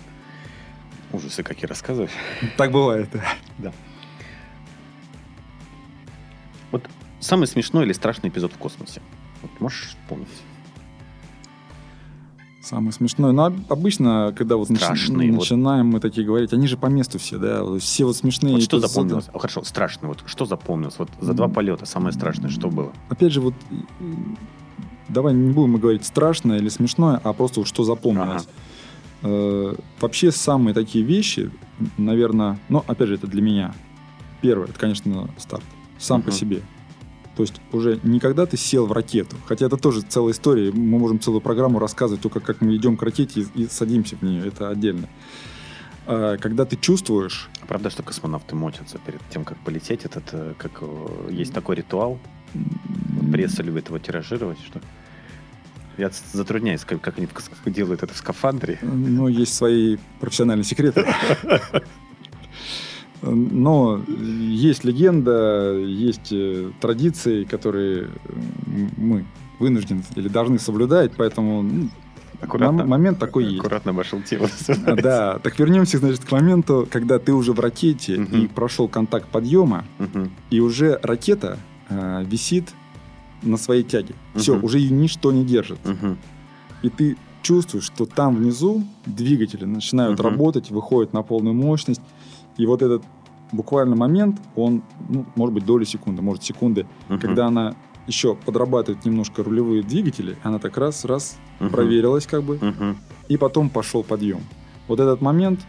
Ужасы 1.11 1.43
какие 1.43 1.67
рассказываешь. 1.67 2.11
Так 2.57 2.71
бывает, 2.71 3.09
да. 3.59 3.71
Вот 6.71 6.83
самый 7.19 7.47
смешной 7.47 7.85
или 7.85 7.93
страшный 7.93 8.29
эпизод 8.29 8.53
в 8.53 8.57
космосе? 8.57 9.01
Вот 9.41 9.51
можешь 9.59 9.89
вспомнить? 9.89 10.27
Самое 12.61 12.91
смешное. 12.91 13.31
Но 13.31 13.49
ну, 13.49 13.55
обычно, 13.69 14.33
когда 14.37 14.57
вот 14.57 14.69
Страшные, 14.69 15.31
начинаем 15.31 15.87
вот. 15.87 15.93
мы 15.93 15.99
такие 15.99 16.27
говорить, 16.27 16.51
они 16.51 16.67
же 16.67 16.75
по 16.75 16.87
месту 16.87 17.17
все, 17.17 17.37
да, 17.37 17.63
все 17.79 18.05
вот 18.05 18.17
смешные. 18.17 18.55
Вот 18.55 18.63
что 18.63 18.79
запомнилось? 18.79 19.29
О, 19.33 19.39
хорошо, 19.39 19.63
страшно. 19.63 20.09
Вот 20.09 20.23
что 20.25 20.45
запомнилось? 20.45 20.95
Вот 20.97 21.09
за 21.21 21.33
два 21.33 21.47
полета 21.47 21.85
самое 21.85 22.11
страшное, 22.11 22.49
что 22.49 22.69
было? 22.69 22.91
Опять 23.07 23.31
же, 23.31 23.39
вот 23.39 23.53
давай 25.07 25.33
не 25.33 25.51
будем 25.51 25.77
говорить 25.77 26.05
страшное 26.05 26.57
или 26.57 26.69
смешное, 26.69 27.19
а 27.23 27.33
просто 27.33 27.61
вот 27.61 27.67
что 27.67 27.83
запомнилось. 27.83 28.47
Э, 29.21 29.75
вообще 29.99 30.31
самые 30.31 30.73
такие 30.73 31.03
вещи, 31.03 31.51
наверное, 31.97 32.59
ну, 32.69 32.83
опять 32.87 33.09
же, 33.09 33.15
это 33.15 33.27
для 33.27 33.41
меня. 33.41 33.73
Первое, 34.41 34.67
это, 34.67 34.79
конечно, 34.79 35.29
старт. 35.37 35.63
Сам 35.97 36.21
по 36.21 36.29
Мгм. 36.29 36.37
себе. 36.37 36.61
То 37.39 37.43
есть 37.43 37.61
уже 37.71 37.97
никогда 38.03 38.45
ты 38.45 38.57
сел 38.57 38.85
в 38.85 38.91
ракету. 38.91 39.37
Хотя 39.45 39.67
это 39.67 39.77
тоже 39.77 40.01
целая 40.01 40.33
история. 40.33 40.73
Мы 40.73 40.99
можем 40.99 41.21
целую 41.21 41.39
программу 41.39 41.79
рассказывать 41.79 42.21
только 42.21 42.41
как 42.41 42.59
мы 42.59 42.75
идем 42.75 42.97
к 42.97 43.01
ракете 43.01 43.47
и, 43.55 43.61
и 43.61 43.67
садимся 43.69 44.17
в 44.17 44.23
нее. 44.23 44.45
Это 44.45 44.67
отдельно. 44.67 45.07
А, 46.05 46.35
Когда 46.35 46.65
ты 46.65 46.75
чувствуешь, 46.75 47.49
А 47.61 47.65
Правда, 47.65 47.89
что 47.91 48.03
космонавты 48.03 48.55
мочатся 48.55 48.97
перед 48.97 49.21
тем, 49.29 49.45
как 49.45 49.57
полететь? 49.59 50.03
Этот, 50.03 50.25
э, 50.33 50.53
как 50.57 50.79
э, 50.81 51.29
есть 51.31 51.53
такой 51.53 51.77
ритуал. 51.77 52.19
Пресса 53.31 53.63
любит 53.63 53.87
его 53.87 53.99
тиражировать, 53.99 54.59
что 54.59 54.81
я 55.97 56.11
затрудняюсь, 56.33 56.83
как, 56.83 56.99
как 56.99 57.19
они 57.19 57.29
делают 57.67 58.03
это 58.03 58.13
в 58.13 58.17
скафандре. 58.17 58.79
Ну, 58.81 59.29
есть 59.29 59.55
свои 59.55 59.95
профессиональные 60.19 60.65
секреты. 60.65 61.05
Но 63.21 64.01
есть 64.07 64.83
легенда, 64.85 65.73
есть 65.77 66.31
э, 66.31 66.71
традиции, 66.79 67.43
которые 67.43 68.09
мы 68.97 69.25
вынуждены 69.59 70.03
или 70.15 70.29
должны 70.29 70.57
соблюдать, 70.59 71.11
поэтому 71.17 71.61
ну, 71.63 71.89
Аккуратно. 72.41 72.83
мом- 72.83 72.87
момент 72.87 73.19
такой 73.19 73.43
есть. 73.45 73.59
Аккуратно 73.59 73.91
обошел 73.91 74.21
тело. 74.21 74.47
А, 74.85 74.95
Да, 74.95 75.39
так 75.39 75.59
вернемся, 75.59 75.97
значит, 75.97 76.23
к 76.23 76.31
моменту, 76.31 76.87
когда 76.89 77.19
ты 77.19 77.33
уже 77.33 77.51
в 77.51 77.59
ракете 77.59 78.19
Мгм. 78.19 78.41
и 78.41 78.47
прошел 78.47 78.87
контакт 78.87 79.27
подъема, 79.27 79.83
Мгм. 79.97 80.31
и 80.49 80.59
уже 80.61 80.97
ракета 81.03 81.59
э, 81.89 82.23
висит 82.25 82.69
на 83.41 83.57
своей 83.57 83.83
тяге. 83.83 84.13
Все, 84.35 84.55
Мгм. 84.55 84.63
уже 84.63 84.79
ее 84.79 84.91
ничто 84.91 85.31
не 85.33 85.43
держит. 85.43 85.79
Мгм. 85.85 86.17
И 86.83 86.89
ты 86.89 87.17
чувствуешь, 87.41 87.83
что 87.85 88.05
там 88.05 88.35
внизу 88.35 88.83
двигатели 89.05 89.65
начинают 89.65 90.19
Мгм. 90.19 90.29
работать, 90.29 90.71
выходят 90.71 91.11
на 91.13 91.21
полную 91.23 91.53
мощность. 91.55 92.01
И 92.59 92.65
вот 92.65 92.81
этот 92.81 93.03
буквально 93.51 93.95
момент, 93.95 94.39
он, 94.55 94.83
ну, 95.09 95.25
может 95.35 95.53
быть, 95.55 95.65
доли 95.65 95.85
секунды, 95.85 96.21
может, 96.21 96.43
секунды, 96.43 96.85
Мгм. 97.07 97.19
когда 97.19 97.47
она 97.47 97.75
еще 98.05 98.35
подрабатывает 98.35 99.05
немножко 99.05 99.43
рулевые 99.43 99.81
двигатели, 99.81 100.35
она 100.43 100.59
так 100.59 100.77
раз, 100.77 101.05
раз, 101.05 101.37
Мгм. 101.59 101.69
проверилась 101.71 102.27
как 102.27 102.43
бы, 102.43 102.59
Мгм. 102.61 102.97
и 103.29 103.37
потом 103.37 103.69
пошел 103.69 104.03
подъем. 104.03 104.41
Вот 104.87 104.99
этот 104.99 105.21
момент 105.21 105.61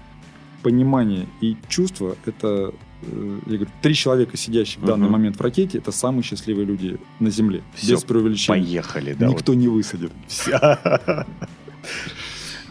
понимание 0.62 1.26
и 1.40 1.57
чувство, 1.68 2.16
это, 2.26 2.72
э, 3.03 3.38
я 3.46 3.53
говорю, 3.57 3.70
три 3.83 3.94
человека, 3.94 4.37
сидящие 4.37 4.83
в 4.83 4.87
данный 4.87 5.09
момент 5.09 5.37
в 5.37 5.40
ракете, 5.40 5.79
это 5.79 5.92
самые 5.92 6.22
счастливые 6.22 6.66
люди 6.66 6.98
на 7.20 7.31
Земле. 7.31 7.62
Всё, 7.74 7.94
без 7.94 8.05
преувеличения. 8.05 8.61
Поехали, 8.62 9.14
да. 9.14 9.29
Никто 9.29 9.55
не 9.55 9.68
высадит. 9.68 10.12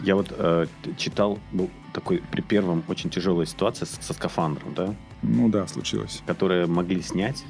Я 0.02 0.16
вот 0.16 0.32
э, 0.36 0.66
читал, 0.96 1.38
был 1.52 1.68
такой 1.92 2.22
при 2.30 2.40
первом 2.40 2.82
очень 2.88 3.10
тяжелая 3.10 3.46
ситуация 3.46 3.86
с- 3.86 3.98
со 4.00 4.12
скафандром, 4.14 4.72
да, 4.74 4.94
Ну 5.22 5.48
да, 5.48 5.66
случилось. 5.66 6.22
которые 6.26 6.66
могли 6.66 7.02
снять. 7.02 7.44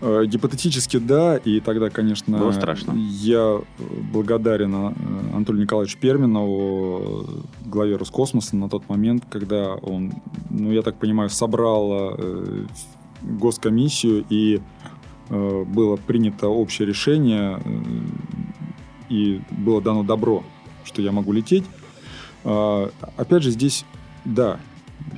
Э, 0.00 0.24
Гипотетически 0.26 0.98
да, 0.98 1.36
и 1.36 1.60
тогда, 1.60 1.88
конечно, 1.90 2.36
Было 2.38 2.52
страшно. 2.52 2.92
я 2.96 3.60
э, 3.60 3.82
благодарен 4.12 4.74
э, 4.74 4.92
Анатолию 5.34 5.62
Николаевичу 5.62 5.98
Перминову, 5.98 7.26
главе 7.64 7.96
Роскосмоса 7.96 8.56
на 8.56 8.68
тот 8.68 8.88
момент, 8.88 9.24
когда 9.30 9.74
он, 9.76 10.12
ну 10.50 10.70
я 10.72 10.82
так 10.82 10.96
понимаю, 10.98 11.30
собрал 11.30 12.14
э, 12.18 12.66
госкомиссию 13.22 14.24
и 14.28 14.60
э, 15.30 15.64
было 15.64 15.96
принято 15.96 16.48
общее 16.48 16.86
решение 16.86 17.60
э, 17.64 17.80
и 19.08 19.40
было 19.50 19.80
дано 19.80 20.02
добро, 20.02 20.42
что 20.84 21.00
я 21.02 21.12
могу 21.12 21.32
лететь. 21.32 21.64
А, 22.48 22.90
Опять 23.16 23.42
же, 23.42 23.50
здесь, 23.50 23.84
да, 24.24 24.58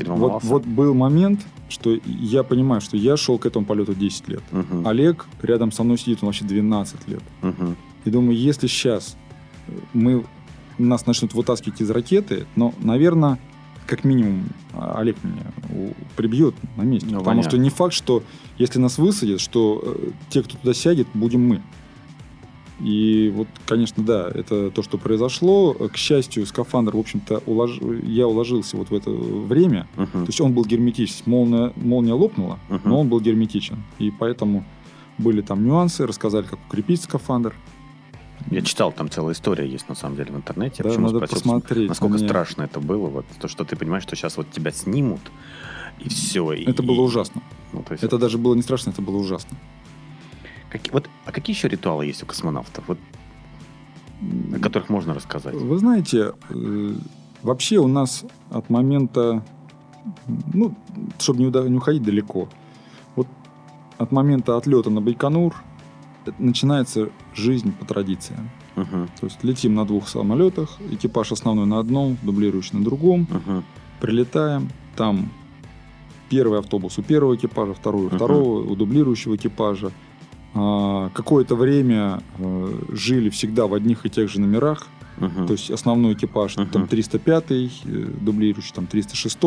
вот, 0.05 0.43
вот 0.43 0.64
был 0.64 0.95
момент, 0.95 1.40
что 1.69 1.97
я 2.05 2.43
понимаю, 2.43 2.81
что 2.81 2.97
я 2.97 3.16
шел 3.16 3.38
к 3.38 3.47
этому 3.47 3.64
полету 3.64 3.95
10 3.95 4.29
лет. 4.29 4.43
Мгм. 4.51 4.87
Олег 4.87 5.27
рядом 5.40 5.71
со 5.71 5.85
мной 5.85 5.97
сидит, 5.99 6.19
он 6.23 6.27
вообще 6.27 6.45
12 6.45 7.07
лет. 7.09 7.23
Мгм. 7.43 7.77
И 8.05 8.11
думаю, 8.11 8.37
если 8.37 8.66
сейчас 8.66 9.16
мы 9.93 10.25
нас 10.79 11.07
начнут 11.07 11.33
вытаскивать 11.35 11.81
из 11.81 11.90
ракеты, 11.90 12.47
но, 12.57 12.75
наверное, 12.81 13.38
как 13.87 14.05
минимум 14.05 14.49
а, 14.73 14.99
Олег 14.99 15.16
меня 15.23 15.93
прибьет 16.16 16.55
на 16.77 16.83
месте. 16.83 17.09
Ну, 17.11 17.19
потому 17.19 17.43
понятно. 17.43 17.51
что 17.51 17.59
не 17.59 17.71
факт, 17.71 17.93
что 17.93 18.23
если 18.59 18.79
нас 18.79 18.99
высадят, 18.99 19.40
что 19.40 19.83
э, 19.85 20.11
те, 20.31 20.43
кто 20.43 20.57
туда 20.57 20.75
сядет, 20.75 21.07
будем 21.14 21.47
мы. 21.47 21.62
И 22.83 23.31
вот, 23.35 23.47
конечно, 23.66 24.03
да, 24.03 24.31
это 24.35 24.71
то, 24.71 24.83
что 24.83 24.97
произошло. 24.99 25.75
К 25.75 25.97
счастью, 25.97 26.47
скафандр, 26.47 26.97
в 26.97 26.99
общем-то, 27.01 27.43
улож- 27.47 27.79
я 28.07 28.27
уложился 28.27 28.77
вот 28.77 28.90
в 28.90 28.95
это 28.95 29.11
время. 29.11 29.87
Мгм. 29.97 30.07
То 30.25 30.27
есть 30.27 30.40
он 30.40 30.53
был 30.55 30.64
герметичен. 30.64 31.16
Молния, 31.27 31.73
молния 31.77 32.14
лопнула, 32.14 32.59
Мгм. 32.69 32.81
но 32.85 33.01
он 33.01 33.09
был 33.09 33.21
герметичен. 33.21 33.83
И 33.99 34.11
поэтому 34.11 34.64
были 35.19 35.43
там 35.43 35.64
нюансы, 35.66 36.07
рассказали, 36.07 36.47
как 36.47 36.59
укрепить 36.69 37.03
скафандр. 37.03 37.55
Я 38.51 38.62
читал, 38.62 38.90
там 38.90 39.11
целая 39.11 39.35
история 39.35 39.69
есть 39.69 39.87
на 39.90 39.95
самом 39.95 40.16
деле 40.16 40.33
в 40.33 40.37
интернете. 40.37 40.77
Я 40.79 40.85
Да, 40.85 40.88
почему 40.90 41.07
надо 41.09 41.19
спросил, 41.19 41.37
посмотреть. 41.37 41.88
насколько 41.90 42.14
Мне- 42.16 42.27
страшно 42.27 42.62
это 42.62 42.81
было. 42.81 43.09
Вот 43.09 43.27
то, 43.38 43.49
что 43.49 43.64
ты 43.64 43.77
понимаешь, 43.77 44.05
что 44.05 44.16
сейчас 44.16 44.38
вот 44.38 44.51
тебя 44.51 44.71
снимут, 44.71 45.21
и 45.99 46.09
все. 46.09 46.51
Это 46.53 46.83
было 46.83 47.03
ужасно. 47.03 47.43
Ну, 47.75 47.85
есть 47.90 48.03
Это 48.03 48.16
даже 48.16 48.38
было 48.38 48.55
не 48.55 48.62
страшно, 48.62 48.90
это 48.90 49.03
было 49.03 49.19
ужасно. 49.19 49.59
Какие- 50.71 50.93
вот, 50.93 51.09
а 51.27 51.33
какие 51.33 51.55
еще 51.57 51.69
ритуалы 51.69 52.07
есть 52.07 52.23
у 52.23 52.27
космонавтов, 52.27 52.85
вот, 52.89 52.99
о 54.55 54.59
которых 54.61 54.89
можно 54.89 55.15
рассказать? 55.15 55.55
Вы 55.55 55.79
знаете, 55.79 56.33
э, 56.51 56.95
вообще 57.43 57.79
у 57.79 57.89
нас 57.89 58.25
от 58.51 58.71
момента, 58.71 59.43
ну, 60.55 60.75
чтобы 61.19 61.41
не, 61.43 61.69
не 61.69 61.77
уходить 61.77 62.03
далеко, 62.03 62.49
вот 63.17 63.27
от 63.99 64.13
момента 64.13 64.57
отлета 64.57 64.91
на 64.91 65.01
Байконур 65.01 65.55
начинается 66.39 67.09
жизнь 67.35 67.73
по 67.73 67.85
традициям. 67.85 68.51
Мгм, 68.77 69.09
То 69.21 69.27
есть 69.27 69.43
летим 69.43 69.75
на 69.75 69.85
двух 69.85 70.09
самолетах, 70.09 70.79
экипаж 70.91 71.33
основной 71.33 71.67
на 71.67 71.81
одном, 71.81 72.17
дублирующий 72.23 72.79
на 72.79 72.85
другом, 72.85 73.27
мгм, 73.29 73.65
прилетаем, 74.01 74.71
там 74.97 75.31
первый 76.29 76.61
автобус 76.61 76.97
у 76.99 77.03
первого 77.03 77.35
экипажа, 77.35 77.75
второй 77.75 78.03
у 78.03 78.07
Мгм. 78.07 78.17
второго, 78.17 78.71
у 78.71 78.77
дублирующего 78.77 79.35
экипажа. 79.35 79.91
А, 80.55 81.11
Какое-то 81.15 81.55
время 81.55 82.23
э, 82.39 82.73
жили 82.93 83.29
всегда 83.31 83.67
в 83.67 83.75
одних 83.75 84.05
и 84.05 84.11
тех 84.11 84.29
же 84.29 84.41
номерах, 84.41 84.87
мгм. 85.19 85.47
то 85.47 85.53
есть 85.53 85.71
основной 85.71 86.15
экипаж 86.15 86.57
Мгм. 86.57 86.69
там 86.71 86.89
305, 86.89 87.45
э, 87.51 87.69
дублирующий 88.21 88.73
там 88.75 88.87
306, 88.87 89.39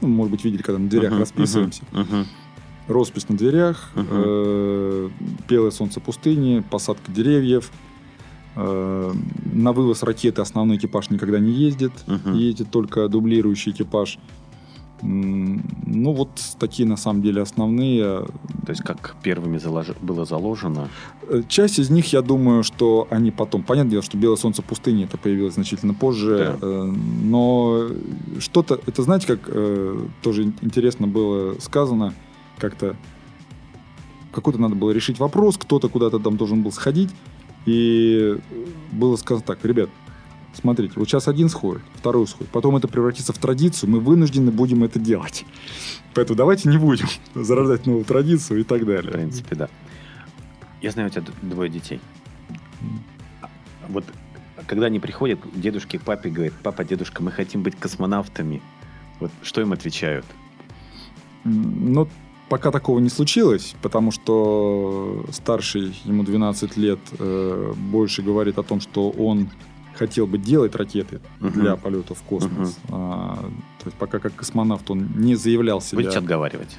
ну, 0.00 0.08
может 0.08 0.30
быть, 0.30 0.44
видели, 0.44 0.62
когда 0.62 0.78
на 0.78 0.88
дверях 0.88 1.12
Мгм, 1.12 1.20
расписываемся. 1.20 1.82
мгм. 1.92 2.26
Роспись 2.88 3.28
на 3.28 3.36
дверях, 3.36 3.90
Мгм. 3.94 4.06
э, 4.10 5.10
белое 5.48 5.70
солнце 5.72 6.00
пустыни, 6.00 6.62
посадка 6.70 7.10
деревьев. 7.12 7.70
Э, 8.54 9.12
на 9.52 9.72
вывоз 9.72 10.02
ракеты 10.02 10.40
основной 10.40 10.78
экипаж 10.78 11.10
никогда 11.10 11.38
не 11.38 11.52
ездит, 11.52 11.92
Мгм. 12.06 12.32
ездит 12.34 12.70
только 12.70 13.08
дублирующий 13.08 13.72
экипаж. 13.72 14.18
Ну, 15.02 16.12
вот 16.12 16.30
такие 16.58 16.88
на 16.88 16.96
самом 16.96 17.20
деле 17.20 17.42
основные. 17.42 18.24
То 18.66 18.72
есть 18.72 18.82
как 18.82 19.14
первыми 19.22 19.58
залож- 19.58 19.96
было 20.00 20.24
заложено. 20.24 20.88
Э, 21.28 21.42
Часть 21.48 21.78
из 21.78 21.88
них, 21.88 22.12
я 22.12 22.20
думаю, 22.20 22.64
что 22.64 23.06
они 23.10 23.30
потом... 23.30 23.62
Понятное 23.62 23.92
дело, 23.92 24.02
что 24.02 24.18
«Белое 24.18 24.36
солнце 24.36 24.60
пустыни» 24.62 25.04
это 25.04 25.16
появилось 25.16 25.54
значительно 25.54 25.94
позже, 25.94 26.56
Да. 26.60 26.66
э, 26.66 26.82
но 27.22 27.86
что-то... 28.40 28.80
Это, 28.86 29.02
знаете, 29.02 29.28
как 29.28 29.40
э, 29.46 30.00
тоже 30.22 30.42
ин- 30.42 30.54
интересно 30.62 31.06
было 31.06 31.54
сказано, 31.60 32.12
как-то 32.58 32.96
какой-то 34.32 34.60
надо 34.60 34.74
было 34.74 34.90
решить 34.90 35.18
вопрос, 35.20 35.56
кто-то 35.56 35.88
куда-то 35.88 36.18
там 36.18 36.36
должен 36.36 36.62
был 36.62 36.72
сходить, 36.72 37.10
и 37.66 38.36
было 38.92 39.16
сказано 39.16 39.46
так, 39.46 39.64
ребят, 39.64 39.90
смотрите, 40.56 40.94
вот 40.96 41.08
сейчас 41.08 41.28
один 41.28 41.48
сходит, 41.48 41.82
второй 41.94 42.26
сходит, 42.26 42.48
потом 42.50 42.76
это 42.76 42.88
превратится 42.88 43.32
в 43.32 43.38
традицию, 43.38 43.90
мы 43.90 44.00
вынуждены 44.00 44.50
будем 44.50 44.84
это 44.84 44.98
делать. 44.98 45.44
Поэтому 46.14 46.36
давайте 46.36 46.68
не 46.68 46.78
будем 46.78 47.06
зарождать 47.34 47.86
новую 47.86 48.04
традицию 48.04 48.60
и 48.60 48.64
так 48.64 48.82
В 48.82 48.86
далее. 48.86 49.12
принципе, 49.12 49.56
да. 49.56 49.68
Я 50.82 50.90
знаю, 50.90 51.08
у 51.08 51.10
тебя 51.10 51.22
двое 51.42 51.70
детей. 51.70 52.00
А 53.42 53.48
Вот 53.88 54.04
когда 54.66 54.86
они 54.86 54.98
приходят 55.00 55.40
к 55.40 55.60
дедушке, 55.60 55.98
к 55.98 56.02
папе, 56.02 56.30
говорят, 56.30 56.54
папа, 56.62 56.84
дедушка, 56.84 57.22
мы 57.22 57.30
хотим 57.30 57.62
быть 57.62 57.76
космонавтами. 57.76 58.62
Вот 59.20 59.30
что 59.42 59.60
им 59.60 59.72
отвечают? 59.72 60.26
Ну, 61.44 62.08
пока 62.48 62.70
такого 62.70 62.98
не 62.98 63.08
случилось, 63.08 63.74
потому 63.82 64.10
что 64.10 65.24
старший, 65.30 65.96
ему 66.04 66.24
12 66.24 66.76
лет, 66.76 66.98
э, 67.18 67.72
больше 67.76 68.22
говорит 68.22 68.58
о 68.58 68.62
том, 68.62 68.80
что 68.80 69.10
он 69.10 69.48
хотел 69.96 70.26
бы 70.26 70.38
делать 70.38 70.74
ракеты 70.76 71.20
Мгм. 71.40 71.52
для 71.60 71.76
полета 71.76 72.14
в 72.14 72.22
космос. 72.22 72.78
А, 72.90 73.36
то 73.80 73.86
есть 73.86 73.96
пока 73.96 74.18
как 74.18 74.34
космонавт 74.34 74.90
он 74.90 75.08
не 75.16 75.34
заявлял 75.34 75.80
себя. 75.80 76.02
Будете 76.02 76.18
отговаривать? 76.18 76.76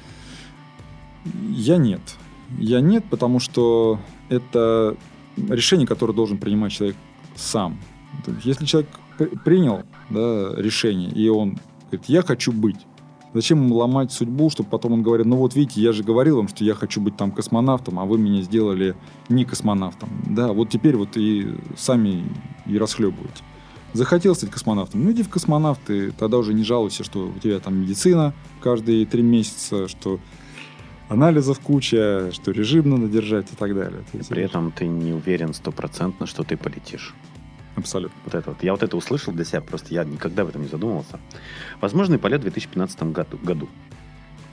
Я 1.50 1.76
нет. 1.76 2.00
Я 2.58 2.80
нет, 2.80 3.04
потому 3.10 3.40
что 3.40 4.00
это 4.30 4.96
решение, 5.36 5.86
которое 5.86 6.12
должен 6.14 6.38
принимать 6.38 6.72
человек 6.72 6.96
сам. 7.36 7.78
Есть, 8.26 8.44
Если 8.46 8.64
человек 8.66 8.90
при- 9.18 9.36
принял 9.36 9.82
да, 10.10 10.54
решение, 10.56 11.10
и 11.10 11.28
он 11.28 11.58
говорит, 11.90 12.06
я 12.06 12.22
хочу 12.22 12.52
быть, 12.52 12.76
зачем 13.34 13.64
ему 13.64 13.76
ломать 13.76 14.12
судьбу, 14.12 14.50
чтобы 14.50 14.68
потом 14.68 14.92
он 14.92 15.02
говорил, 15.02 15.26
ну 15.26 15.36
вот 15.36 15.54
видите, 15.54 15.80
я 15.80 15.92
же 15.92 16.02
говорил 16.02 16.36
вам, 16.36 16.48
что 16.48 16.64
я 16.64 16.74
хочу 16.74 17.00
быть 17.00 17.16
там 17.16 17.30
космонавтом, 17.30 17.98
а 17.98 18.04
вы 18.04 18.18
меня 18.18 18.42
сделали 18.42 18.94
не 19.28 19.44
космонавтом. 19.44 20.08
Да, 20.26 20.52
вот 20.52 20.70
теперь 20.70 20.96
вот 20.96 21.16
и 21.16 21.54
сами 21.76 22.24
и 22.66 22.78
расхлебываете. 22.78 23.42
Захотел 23.94 24.34
стать 24.34 24.50
космонавтом, 24.50 25.04
ну 25.04 25.12
иди 25.12 25.22
в 25.22 25.30
космонавты, 25.30 26.12
тогда 26.12 26.38
уже 26.38 26.52
не 26.52 26.62
жалуйся, 26.62 27.04
что 27.04 27.32
у 27.34 27.38
тебя 27.38 27.58
там 27.58 27.80
медицина 27.80 28.34
каждые 28.60 29.06
три 29.06 29.22
месяца, 29.22 29.88
что 29.88 30.20
анализов 31.08 31.58
куча, 31.60 32.30
что 32.32 32.50
режим 32.50 32.90
надо 32.90 33.08
держать 33.08 33.46
и 33.52 33.56
так 33.56 33.74
далее. 33.74 34.04
И 34.12 34.18
при 34.28 34.42
этом 34.42 34.72
ты 34.72 34.86
не 34.86 35.12
уверен 35.12 35.54
стопроцентно, 35.54 36.26
что 36.26 36.44
ты 36.44 36.56
полетишь. 36.56 37.14
Абсолютно. 37.78 38.16
Вот 38.24 38.34
это 38.34 38.50
вот. 38.50 38.62
Я 38.62 38.72
вот 38.72 38.82
это 38.82 38.96
услышал 38.96 39.32
для 39.32 39.44
себя, 39.44 39.60
просто 39.60 39.94
я 39.94 40.04
никогда 40.04 40.42
об 40.42 40.48
этом 40.48 40.62
не 40.62 40.68
задумывался. 40.68 41.18
Возможный 41.80 42.18
полет 42.18 42.40
в 42.40 42.42
2015 42.42 43.02
году. 43.12 43.38
году. 43.42 43.68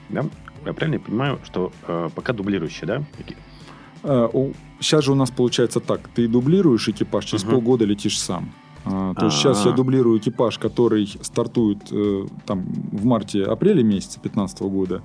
Да? 0.10 0.26
Я 0.66 0.74
правильно 0.74 1.00
понимаю, 1.00 1.40
что 1.44 1.72
э, 1.88 2.10
пока 2.16 2.34
дублирующие, 2.34 2.88
да? 2.88 3.04
Таки- 3.18 3.36
Сейчас 4.80 5.04
же 5.06 5.12
у 5.14 5.16
нас 5.16 5.32
получается 5.32 5.80
так. 5.80 6.08
Ты 6.14 6.28
дублируешь 6.28 6.88
экипаж, 6.88 7.26
через 7.26 7.44
Мгм. 7.44 7.54
полгода 7.54 7.86
летишь 7.86 8.20
сам. 8.20 8.52
А, 8.86 9.16
То 9.16 9.26
есть 9.26 9.38
сейчас 9.38 9.66
я 9.66 9.72
А-а. 9.72 9.76
дублирую 9.76 10.20
экипаж, 10.20 10.60
который 10.60 11.08
стартует 11.22 11.80
э, 11.92 12.28
там 12.46 12.66
в 12.92 13.04
марте-апреле 13.06 13.82
месяца 13.84 14.20
2015 14.22 14.70
года. 14.70 15.02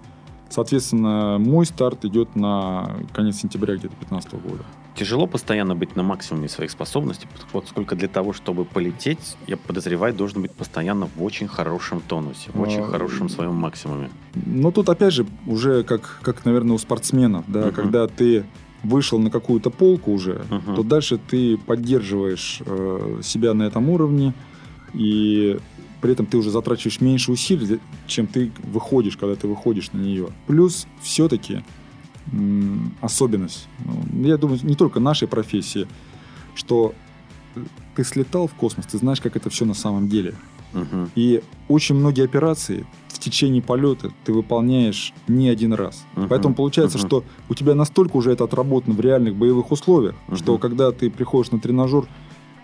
Соответственно, 0.50 1.38
мой 1.38 1.64
старт 1.64 2.04
идет 2.04 2.37
на 2.37 2.94
конец 3.14 3.37
сентября 3.37 3.74
где-то 3.76 3.94
2015 4.00 4.33
года. 4.35 4.64
Тяжело 4.96 5.26
постоянно 5.26 5.74
быть 5.74 5.96
на 5.96 6.03
максимуме 6.03 6.48
своих 6.48 6.70
способностей, 6.70 7.26
вот 7.53 7.68
сколько 7.68 7.94
для 7.96 8.09
того, 8.09 8.33
чтобы 8.33 8.64
полететь, 8.64 9.37
я 9.46 9.57
подозреваю, 9.57 10.12
должен 10.12 10.42
быть 10.42 10.53
постоянно 10.53 11.09
в 11.16 11.22
очень 11.22 11.48
хорошем 11.48 12.00
тонусе, 12.00 12.50
в 12.53 12.61
очень 12.61 12.81
А, 12.81 12.87
хорошем 12.87 13.29
своем 13.29 13.55
максимуме. 13.55 14.11
Но 14.35 14.70
тут 14.72 14.88
опять 14.88 15.14
же 15.14 15.26
уже 15.46 15.85
как, 15.85 16.18
как 16.22 16.44
наверное, 16.44 16.74
у 16.74 16.79
спортсменов, 16.79 17.44
да, 17.46 17.66
Мгм. 17.66 17.72
когда 17.72 18.07
ты 18.09 18.44
вышел 18.83 19.18
на 19.18 19.31
какую-то 19.31 19.70
полку 19.70 20.12
уже, 20.12 20.44
Мгм. 20.50 20.74
то 20.74 20.83
дальше 20.83 21.18
ты 21.18 21.57
поддерживаешь 21.57 22.61
э, 22.66 23.20
себя 23.22 23.55
на 23.55 23.62
этом 23.64 23.88
уровне, 23.90 24.35
и 24.92 25.59
при 26.00 26.12
этом 26.12 26.26
ты 26.26 26.37
уже 26.37 26.50
затрачиваешь 26.50 27.00
меньше 27.00 27.31
усилий, 27.31 27.79
чем 28.07 28.26
ты 28.26 28.50
выходишь, 28.64 29.16
когда 29.16 29.37
ты 29.37 29.46
выходишь 29.46 29.92
на 29.92 29.98
нее. 29.98 30.29
Плюс 30.46 30.87
все-таки 31.00 31.62
особенность, 33.00 33.68
ну, 33.85 34.26
я 34.26 34.37
думаю, 34.37 34.59
не 34.62 34.74
только 34.74 35.00
нашей 35.00 35.28
профессии, 35.28 35.87
что 36.54 36.94
ты 37.96 38.04
слетал 38.04 38.46
в 38.46 38.54
космос, 38.54 38.87
ты 38.87 38.98
знаешь, 38.98 39.20
как 39.20 39.37
это 39.37 39.50
все 39.50 39.64
на 39.64 39.74
самом 39.74 40.09
деле. 40.09 40.35
Мгм. 40.72 41.11
И 41.16 41.42
очень 41.68 41.96
многие 41.96 42.24
операции 42.24 42.87
в 43.09 43.18
течение 43.18 43.61
полета 43.61 44.12
ты 44.24 44.33
выполняешь 44.33 45.12
не 45.26 45.48
один 45.48 45.72
раз. 45.72 46.04
Мгм. 46.14 46.28
Поэтому 46.28 46.54
получается, 46.54 46.98
Мгм. 46.98 47.06
что 47.06 47.24
у 47.48 47.54
тебя 47.54 47.74
настолько 47.74 48.16
уже 48.16 48.30
это 48.30 48.44
отработано 48.44 48.94
в 48.94 49.00
реальных 49.00 49.35
боевых 49.35 49.72
условиях, 49.72 50.14
Мгм. 50.28 50.37
что 50.37 50.59
когда 50.59 50.92
ты 50.92 51.11
приходишь 51.11 51.50
на 51.50 51.59
тренажер, 51.59 52.04
э, 52.04 52.06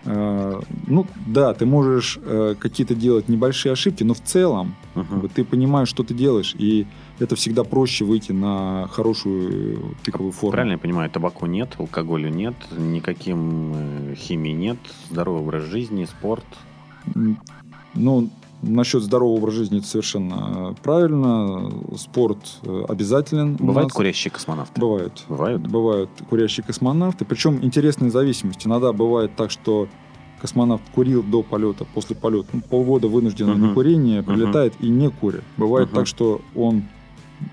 ну 0.07 1.05
да, 1.25 1.53
ты 1.53 1.65
можешь 1.65 2.17
э, 2.21 2.55
какие-то 2.57 2.95
делать 2.95 3.27
небольшие 3.27 3.73
ошибки, 3.73 4.03
но 4.03 4.13
в 4.13 4.21
целом 4.21 4.75
вот 4.95 5.33
ты 5.33 5.43
понимаешь, 5.43 5.89
что 5.89 6.03
ты 6.03 6.13
делаешь, 6.13 6.55
и 6.57 6.87
это 7.19 7.35
всегда 7.35 7.63
проще 7.65 8.05
выйти 8.05 8.31
на 8.31 8.87
хорошую 8.87 9.77
э, 9.77 9.93
пиковую 10.05 10.31
форму. 10.31 10.53
Правильно 10.53 10.73
я 10.73 10.77
понимаю, 10.77 11.09
табаку 11.09 11.45
нет, 11.45 11.75
алкоголя 11.77 12.29
нет, 12.29 12.55
никаким 12.77 13.73
э, 13.75 14.15
химии 14.15 14.51
нет, 14.51 14.77
здоровый 15.09 15.41
образ 15.41 15.63
жизни, 15.63 16.05
спорт. 16.05 16.45
Ну, 17.93 18.29
насчет 18.61 19.03
здорового 19.03 19.37
образа 19.37 19.57
жизни 19.57 19.79
это 19.79 19.87
совершенно 19.87 20.75
правильно. 20.83 21.71
Спорт 21.95 22.37
э, 22.63 22.85
обязателен. 22.87 23.55
Бывают 23.55 23.91
курящие 23.91 24.31
космонавты? 24.31 24.79
Бывают. 24.79 25.23
Бывают? 25.29 25.61
Бывают 25.67 26.09
курящие 26.29 26.63
космонавты. 26.63 27.25
Причем 27.25 27.59
интересные 27.63 28.11
зависимости. 28.11 28.67
Иногда 28.67 28.93
бывает 28.93 29.31
так, 29.35 29.51
что 29.51 29.87
космонавт 30.41 30.83
курил 30.93 31.23
до 31.23 31.43
полета, 31.43 31.85
после 31.93 32.15
полета. 32.15 32.49
Ну, 32.53 32.61
полгода 32.61 33.07
вынужденного 33.07 33.55
Мгм. 33.55 33.69
некурения, 33.69 34.21
прилетает 34.23 34.73
и 34.79 34.89
не 34.89 35.09
курит. 35.09 35.43
Бывает 35.57 35.89
Мгм. 35.89 35.95
так, 35.95 36.07
что 36.07 36.41
он 36.55 36.83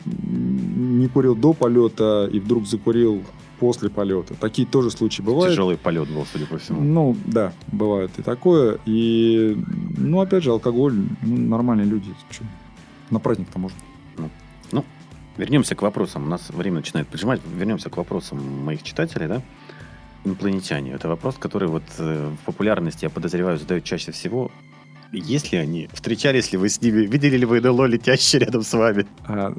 не 0.07 1.09
курил 1.09 1.35
до 1.35 1.53
полета 1.53 2.29
и 2.33 2.41
вдруг 2.41 2.67
закурил 2.67 3.23
после 3.59 3.91
полета. 3.91 4.35
Такие 4.35 4.67
тоже 4.67 4.91
случаи 4.91 5.23
бывают. 5.23 5.53
Тяжелый 5.53 5.77
полет 5.77 6.09
был, 6.09 6.27
судя 6.31 6.47
по 6.47 6.59
всему. 6.59 6.81
Ну, 6.81 7.17
да, 7.25 7.53
бывает 7.73 8.11
и 8.19 8.23
такое. 8.23 8.79
И, 8.87 9.57
ну, 9.97 10.21
опять 10.21 10.45
же, 10.45 10.51
алкоголь, 10.51 10.95
ну, 11.23 11.37
нормальные 11.37 11.87
люди. 11.87 12.11
Чё, 12.31 12.45
На 13.11 13.21
праздник-то 13.21 13.59
можно. 13.59 13.79
Вернемся 15.37 15.75
к 15.75 15.83
вопросам. 15.83 16.25
У 16.25 16.27
нас 16.27 16.49
время 16.51 16.77
начинает 16.77 17.09
поджимать. 17.09 17.41
Вернемся 17.57 17.91
к 17.91 17.97
вопросам 17.97 18.65
моих 18.65 18.83
читателей, 18.83 19.27
да? 19.27 19.43
Инопланетяне. 20.25 20.93
Это 20.93 21.09
вопрос, 21.09 21.37
который 21.39 21.69
вот 21.69 21.83
э, 21.99 22.31
в 22.41 22.47
популярности, 22.47 23.05
я 23.05 23.11
подозреваю, 23.11 23.59
задают 23.59 23.85
чаще 23.85 24.13
всего. 24.13 24.51
Есть 25.13 25.53
ли 25.53 25.59
они? 25.59 25.89
Встречались 25.93 26.51
ли 26.53 26.59
вы 26.59 26.69
с 26.69 26.81
ними? 26.81 27.03
Видели 27.07 27.37
ли 27.37 27.47
вы 27.47 27.61
НЛО, 27.61 27.87
летящее 27.87 28.41
рядом 28.41 28.63
с 28.63 28.73
вами? 28.73 29.07
А, 29.27 29.55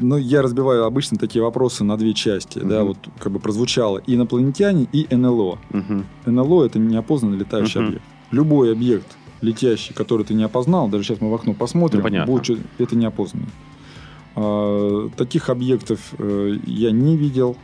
ну, 0.00 0.16
я 0.18 0.42
разбиваю 0.42 0.84
обычно 0.84 1.16
такие 1.18 1.42
вопросы 1.42 1.82
на 1.84 1.96
две 1.96 2.12
части. 2.12 2.58
Да, 2.58 2.80
Мгм. 2.80 2.88
вот 2.88 2.98
как 3.18 3.32
бы 3.32 3.38
прозвучало 3.38 3.98
и 3.98 4.14
инопланетяне, 4.14 4.86
и 4.92 5.06
НЛО. 5.14 5.58
Мгм. 5.70 6.06
НЛО— 6.26 6.64
это 6.66 6.78
неопознанный 6.78 7.38
летающий 7.38 7.80
Мгм. 7.80 7.88
объект. 7.88 8.04
Любой 8.32 8.72
объект 8.72 9.16
летящий, 9.40 9.94
который 9.94 10.24
ты 10.26 10.34
не 10.34 10.42
опознал, 10.44 10.88
даже 10.88 11.04
сейчас 11.04 11.20
мы 11.20 11.30
в 11.30 11.34
окно 11.34 11.54
посмотрим, 11.54 12.00
Ну, 12.00 12.04
понятно. 12.04 12.32
будет 12.32 12.58
это 12.78 12.94
неопознанный. 12.96 13.48
А, 14.36 15.08
таких 15.16 15.48
объектов 15.50 16.00
э, 16.18 16.56
я 16.66 16.90
не 16.90 17.16
видел. 17.16 17.56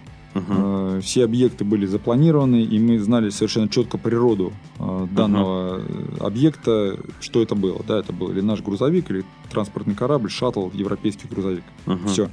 Э, 0.49 1.01
Все 1.03 1.25
объекты 1.25 1.65
были 1.65 1.87
запланированы, 1.87 2.63
и 2.63 2.79
мы 2.79 2.99
знали 2.99 3.31
совершенно 3.31 3.69
четко 3.69 3.99
природу 3.99 4.53
э, 4.79 5.07
данного 5.11 5.81
э, 5.81 6.17
объекта, 6.21 6.99
что 7.21 7.43
это 7.43 7.55
было. 7.55 7.81
Да, 7.87 7.99
это 7.99 8.13
был 8.13 8.31
или 8.31 8.41
наш 8.41 8.61
грузовик, 8.63 9.11
или 9.11 9.25
транспортный 9.51 9.95
корабль, 9.95 10.31
шаттл, 10.31 10.69
европейский 10.75 11.29
грузовик. 11.29 11.65
Мгм. 11.87 12.09
Все. 12.09 12.29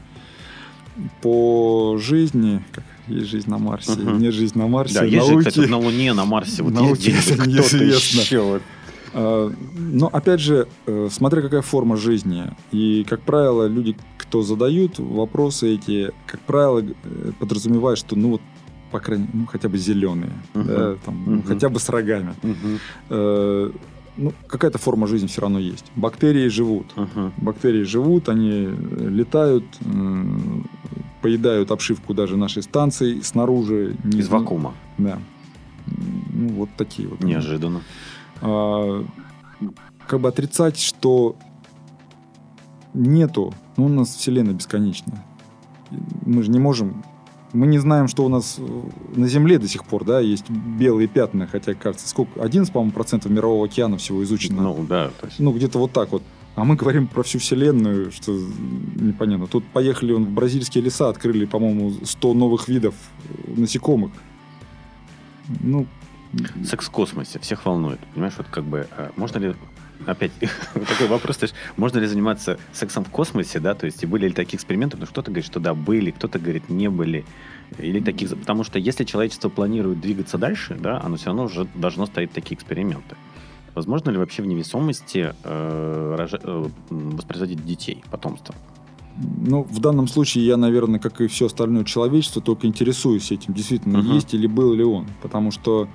По 1.21 1.97
жизни, 1.99 2.63
как 2.71 2.83
есть 3.07 3.27
жизнь 3.27 3.49
на 3.49 3.57
Марсе, 3.57 3.91
Мгм. 3.91 4.19
нет 4.19 4.33
жизнь 4.33 4.57
на 4.57 4.67
Марсе. 4.67 4.99
Да, 4.99 5.05
есть 5.05 5.27
же, 5.27 5.37
кстати, 5.39 5.67
на 5.67 5.77
Луне, 5.77 6.13
на 6.13 6.23
Марсе. 6.25 6.63
Вот 6.63 6.73
Науке 6.73 7.11
есть 7.11 7.31
это 7.31 7.47
неизвестно. 7.47 8.19
еще. 8.21 8.39
вот. 8.41 8.61
А, 9.17 9.51
Но 9.77 10.07
опять 10.11 10.39
же, 10.41 10.67
э, 10.87 11.07
смотря 11.11 11.41
какая 11.41 11.61
форма 11.61 11.95
жизни. 11.95 12.43
И, 12.71 13.05
как 13.09 13.21
правило, 13.21 13.65
люди, 13.67 13.95
кто 14.17 14.41
задают 14.41 14.99
вопросы 14.99 15.75
эти, 15.75 16.11
как 16.27 16.41
правило, 16.41 16.79
э, 16.81 17.31
подразумевают, 17.39 17.97
что 17.99 18.15
ну 18.17 18.29
вот, 18.31 18.41
по 18.91 18.99
крайней 18.99 19.23
мере, 19.25 19.37
ну, 19.39 19.45
хотя 19.45 19.69
бы 19.69 19.77
зеленые, 19.77 20.31
Мгм. 20.53 20.67
да, 20.67 20.95
там, 21.05 21.23
ну, 21.25 21.31
Мгм. 21.35 21.43
хотя 21.43 21.69
бы 21.69 21.79
с 21.79 21.89
рогами. 21.89 22.33
Э, 23.09 23.71
Ну, 24.17 24.31
какая-то 24.47 24.77
форма 24.77 25.07
жизни 25.07 25.27
все 25.27 25.41
равно 25.41 25.59
есть. 25.59 25.91
Бактерии 25.97 26.47
живут. 26.47 26.85
Мгм. 26.95 27.33
Бактерии 27.35 27.83
живут, 27.83 28.29
они 28.29 28.49
э, 28.69 29.09
летают, 29.09 29.65
м, 29.85 30.63
поедают 31.21 31.69
обшивку 31.71 32.13
даже 32.13 32.37
нашей 32.37 32.63
станции 32.63 33.19
снаружи. 33.21 33.97
не- 34.05 34.19
Из 34.19 34.29
вакуума. 34.29 34.73
Да. 34.97 35.19
Ну, 36.33 36.47
вот 36.49 36.69
такие 36.77 37.09
вот. 37.09 37.21
Неожиданно. 37.23 37.79
А, 37.79 37.81
как 40.07 40.19
бы 40.19 40.29
отрицать, 40.29 40.79
что 40.79 41.35
нету, 42.93 43.53
ну, 43.77 43.85
у 43.85 43.89
нас 43.89 44.15
Вселенная 44.15 44.53
бесконечна. 44.53 45.23
Мы 46.25 46.43
же 46.43 46.51
не 46.51 46.59
можем, 46.59 47.03
мы 47.53 47.67
не 47.67 47.77
знаем, 47.77 48.07
что 48.07 48.25
у 48.25 48.29
нас 48.29 48.57
э, 48.57 48.81
на 49.15 49.27
Земле 49.27 49.59
до 49.59 49.67
сих 49.67 49.85
пор, 49.85 50.03
да, 50.03 50.19
есть 50.19 50.49
белые 50.49 51.07
пятна, 51.07 51.47
хотя, 51.47 51.73
кажется, 51.73 52.07
сколько, 52.07 52.41
11, 52.41 52.71
по-моему, 52.71 52.91
процентов 52.91 53.31
мирового 53.31 53.65
океана 53.65 53.97
всего 53.97 54.23
изучено. 54.23 54.61
Ну, 54.61 54.85
да. 54.87 55.09
То 55.19 55.27
есть, 55.27 55.39
Ну, 55.39 55.51
где-то 55.53 55.79
вот 55.79 55.91
так 55.91 56.11
вот. 56.11 56.23
А 56.55 56.63
мы 56.63 56.75
говорим 56.75 57.07
про 57.07 57.23
всю 57.23 57.39
Вселенную, 57.39 58.11
что 58.11 58.31
непонятно. 58.31 59.47
Тут 59.47 59.65
поехали 59.65 60.13
он 60.13 60.25
в 60.25 60.29
бразильские 60.31 60.83
леса, 60.83 61.09
открыли, 61.09 61.45
по-моему, 61.45 61.93
100 62.03 62.33
новых 62.33 62.67
видов 62.67 62.95
э, 63.29 63.59
насекомых. 63.59 64.11
Ну, 65.61 65.85
Секс 66.65 66.87
в 66.87 66.91
космосе 66.91 67.39
всех 67.39 67.65
волнует. 67.65 67.99
Понимаешь, 68.13 68.33
вот 68.37 68.47
как 68.47 68.63
бы, 68.65 68.87
а, 68.91 69.11
можно 69.15 69.37
ли, 69.39 69.55
опять 70.05 70.31
такой 70.73 71.07
вопрос, 71.07 71.37
то 71.37 71.43
есть, 71.45 71.55
можно 71.77 71.99
ли 71.99 72.07
заниматься 72.07 72.57
сексом 72.73 73.03
в 73.05 73.09
космосе, 73.09 73.59
да, 73.59 73.73
то 73.73 73.85
есть, 73.85 74.03
и 74.03 74.05
были 74.05 74.27
ли 74.27 74.33
такие 74.33 74.57
эксперименты, 74.57 74.97
что 74.97 75.05
кто-то 75.07 75.31
говорит, 75.31 75.45
что 75.45 75.59
да, 75.59 75.73
были, 75.73 76.11
кто-то 76.11 76.39
говорит, 76.39 76.69
не 76.69 76.89
были, 76.89 77.25
или 77.79 77.99
таких, 77.99 78.29
потому 78.37 78.63
что 78.63 78.79
если 78.79 79.03
человечество 79.03 79.49
планирует 79.49 80.01
двигаться 80.01 80.37
дальше, 80.37 80.75
да, 80.79 81.01
оно 81.01 81.15
все 81.17 81.27
равно 81.27 81.45
уже 81.45 81.67
должно 81.75 82.05
ставить 82.05 82.31
такие 82.31 82.55
эксперименты. 82.55 83.15
Возможно 83.73 84.09
ли 84.09 84.17
вообще 84.17 84.41
в 84.41 84.45
невесомости 84.45 85.33
э, 85.43 86.15
рожа- 86.17 86.39
э, 86.41 86.69
воспроизводить 86.89 87.65
детей, 87.65 88.03
потомство? 88.09 88.55
Ну, 89.17 89.63
в 89.63 89.79
данном 89.79 90.07
случае 90.07 90.45
я, 90.45 90.57
наверное, 90.57 90.99
как 90.99 91.19
и 91.21 91.27
все 91.27 91.45
остальное 91.47 91.83
человечество, 91.85 92.41
только 92.41 92.67
интересуюсь 92.67 93.31
этим, 93.31 93.53
действительно, 93.53 93.99
Мгм. 93.99 94.13
есть 94.13 94.33
или 94.33 94.47
был 94.47 94.73
ли 94.73 94.83
он. 94.83 95.07
Потому 95.21 95.51
что 95.51 95.87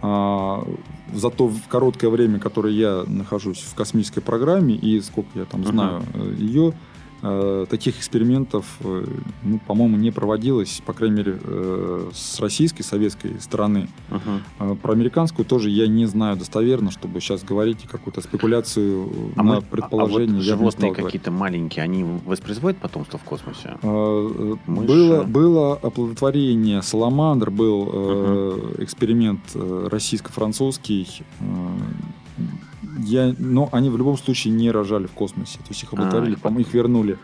за 0.00 1.30
то 1.30 1.48
в 1.48 1.68
короткое 1.68 2.08
время, 2.08 2.38
которое 2.38 2.72
я 2.72 3.04
нахожусь 3.06 3.58
в 3.58 3.74
космической 3.74 4.20
программе, 4.20 4.74
и 4.74 5.00
сколько 5.00 5.38
я 5.38 5.44
там 5.44 5.64
знаю 5.64 6.02
э, 6.14 6.34
ее, 6.38 6.72
таких 7.20 7.98
экспериментов, 7.98 8.64
э, 8.80 9.04
ну, 9.42 9.58
по-моему, 9.66 9.96
не 9.96 10.10
проводилось, 10.12 10.80
по 10.86 10.92
крайней 10.92 11.16
мере, 11.16 11.38
э, 11.42 12.10
с 12.14 12.38
российской, 12.40 12.82
советской 12.82 13.40
стороны. 13.40 13.88
А 14.58 14.74
Про 14.76 14.92
американскую 14.92 15.44
тоже 15.44 15.68
я 15.70 15.88
не 15.88 16.06
знаю 16.06 16.36
достоверно, 16.36 16.90
чтобы 16.90 17.20
сейчас 17.20 17.42
говорить 17.42 17.82
какую-то 17.90 18.20
спекуляцию 18.20 19.08
А, 19.36 19.42
на 19.42 19.54
мы- 19.56 19.62
предположение. 19.62 20.26
а 20.26 20.30
вот 20.30 20.36
не 20.36 20.42
стал 20.42 20.58
животные 20.58 20.94
какие-то 20.94 21.30
маленькие, 21.32 21.82
они 21.82 22.04
воспроизводят 22.24 22.78
потомство 22.80 23.18
в 23.18 23.24
космосе? 23.24 23.76
Э, 23.82 24.54
Мыши. 24.66 24.86
Было, 24.86 25.22
было 25.24 25.72
оплодотворение 25.74 26.82
саламандр, 26.82 27.50
был 27.50 27.90
э, 27.92 28.74
эксперимент 28.78 29.40
э, 29.54 29.88
российско-французский. 29.90 31.06
Я, 32.98 33.34
но 33.38 33.68
они 33.72 33.90
в 33.90 33.96
любом 33.96 34.16
случае 34.18 34.52
не 34.54 34.70
рожали 34.70 35.06
в 35.06 35.12
космосе. 35.12 35.58
То 35.58 35.64
есть 35.70 35.82
их 35.82 35.92
их 35.92 36.40
по-моему, 36.40 36.60
их 36.68 36.74
вернули. 36.74 37.18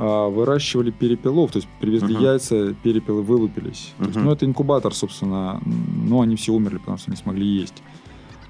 А, 0.00 0.28
выращивали 0.28 0.90
перепелов, 0.92 1.50
то 1.50 1.58
есть 1.58 1.68
привезли 1.80 2.14
Мгм. 2.14 2.22
яйца, 2.24 2.74
перепелы 2.84 3.22
вылупились. 3.22 3.92
То 3.98 4.04
есть, 4.04 4.16
ну, 4.16 4.30
это 4.30 4.46
инкубатор, 4.46 4.94
собственно. 4.94 5.60
Но 5.64 6.20
они 6.20 6.36
все 6.36 6.52
умерли, 6.52 6.78
потому 6.78 6.98
что 6.98 7.10
не 7.10 7.16
смогли 7.16 7.44
есть. 7.46 7.82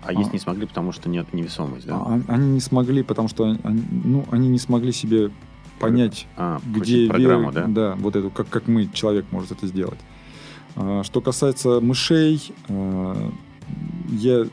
А 0.05 0.13
есть 0.13 0.29
А. 0.31 0.33
не 0.33 0.39
смогли, 0.39 0.67
потому 0.67 0.93
что 0.93 1.09
нет 1.09 1.33
невесомость, 1.33 1.87
да? 1.87 1.95
А- 1.97 2.21
Они 2.29 2.49
не 2.53 2.61
смогли, 2.61 3.03
потому 3.03 3.29
что 3.29 3.45
они, 3.45 3.59
ну, 4.05 4.27
они 4.31 4.49
не 4.49 4.59
смогли 4.59 4.93
себе 4.93 5.31
понять, 5.81 6.27
А, 6.37 6.61
где 6.67 7.09
программу, 7.09 7.51
ве- 7.51 7.73
да? 7.73 7.95
вот 7.99 8.15
эту, 8.17 8.31
как, 8.31 8.49
как 8.49 8.69
мы, 8.69 8.89
человек, 8.93 9.25
может 9.31 9.53
это 9.53 9.67
сделать. 9.67 9.99
А, 10.77 11.03
Что 11.03 11.21
касается 11.23 11.81
мышей, 11.81 12.53
а, 12.69 13.31
я 14.11 14.47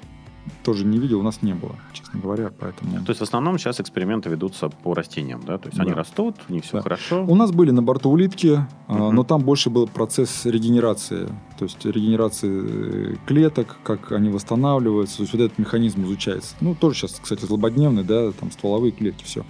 тоже 0.63 0.86
не 0.86 0.99
видел, 0.99 1.19
у 1.19 1.23
нас 1.23 1.41
не 1.41 1.53
было, 1.53 1.75
честно 1.93 2.19
говоря, 2.19 2.51
поэтому... 2.60 2.97
То 3.03 3.10
есть 3.12 3.19
в 3.19 3.23
основном 3.23 3.58
сейчас 3.58 3.79
эксперименты 3.79 4.29
ведутся 4.29 4.69
по 4.69 4.93
растениям, 4.93 5.41
да? 5.45 5.58
То 5.58 5.69
есть 5.69 5.79
они 5.79 5.91
Да. 5.91 5.97
растут, 5.97 6.36
у 6.49 6.53
них 6.53 6.63
все 6.63 6.77
Да. 6.77 6.81
хорошо. 6.84 7.25
У 7.25 7.36
нас 7.36 7.51
были 7.51 7.71
на 7.71 7.81
борту 7.84 8.10
улитки, 8.10 8.60
а, 8.88 8.93
Мгм. 8.93 9.15
но 9.15 9.23
там 9.23 9.41
больше 9.41 9.69
был 9.69 9.88
процесс 9.88 10.45
регенерации, 10.45 11.27
то 11.58 11.65
есть 11.65 11.84
регенерации 11.86 13.13
э, 13.13 13.15
клеток, 13.25 13.77
как 13.84 14.12
они 14.12 14.29
восстанавливаются, 14.29 15.17
то 15.17 15.23
есть 15.23 15.34
вот 15.34 15.41
этот 15.41 15.58
механизм 15.60 16.03
изучается. 16.05 16.55
Ну, 16.62 16.75
тоже 16.75 16.95
сейчас, 16.99 17.19
кстати, 17.21 17.45
злободневный, 17.45 18.03
да, 18.03 18.31
там 18.31 18.51
стволовые 18.51 18.91
клетки, 18.91 19.23
все. 19.23 19.43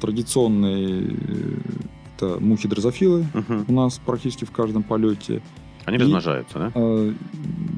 Традиционные 0.00 1.08
э, 1.10 1.56
это 2.16 2.38
мухи 2.40 2.68
дрозофилы 2.68 3.26
Мгм. 3.34 3.64
у 3.68 3.72
нас 3.72 4.00
практически 4.04 4.44
в 4.44 4.50
каждом 4.50 4.82
полете. 4.82 5.42
Они 5.84 5.96
И- 5.98 6.00
размножаются, 6.00 6.58
да? 6.58 6.72
А, 6.74 7.12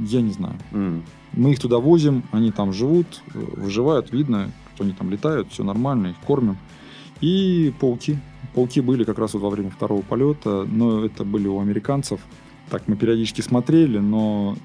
Я 0.06 0.22
не 0.22 0.32
знаю. 0.32 0.54
М. 0.72 1.02
Мы 1.32 1.52
их 1.52 1.58
туда 1.58 1.78
возим, 1.78 2.22
они 2.32 2.50
там 2.50 2.72
живут, 2.72 3.22
э, 3.34 3.38
выживают, 3.56 4.12
видно, 4.12 4.50
что 4.74 4.84
они 4.84 4.92
там 4.92 5.10
летают, 5.10 5.52
все 5.52 5.64
нормально, 5.64 6.08
их 6.08 6.16
кормим. 6.26 6.56
И 7.20 7.74
пауки. 7.80 8.18
Пауки 8.54 8.80
были 8.80 9.04
как 9.04 9.18
раз 9.18 9.34
вот 9.34 9.42
во 9.42 9.50
время 9.50 9.70
второго 9.70 10.02
полета, 10.02 10.64
но 10.64 11.04
это 11.04 11.24
были 11.24 11.48
у 11.48 11.60
американцев. 11.60 12.20
Так, 12.70 12.88
мы 12.88 12.96
периодически 12.96 13.42
смотрели, 13.42 13.98
но, 13.98 14.56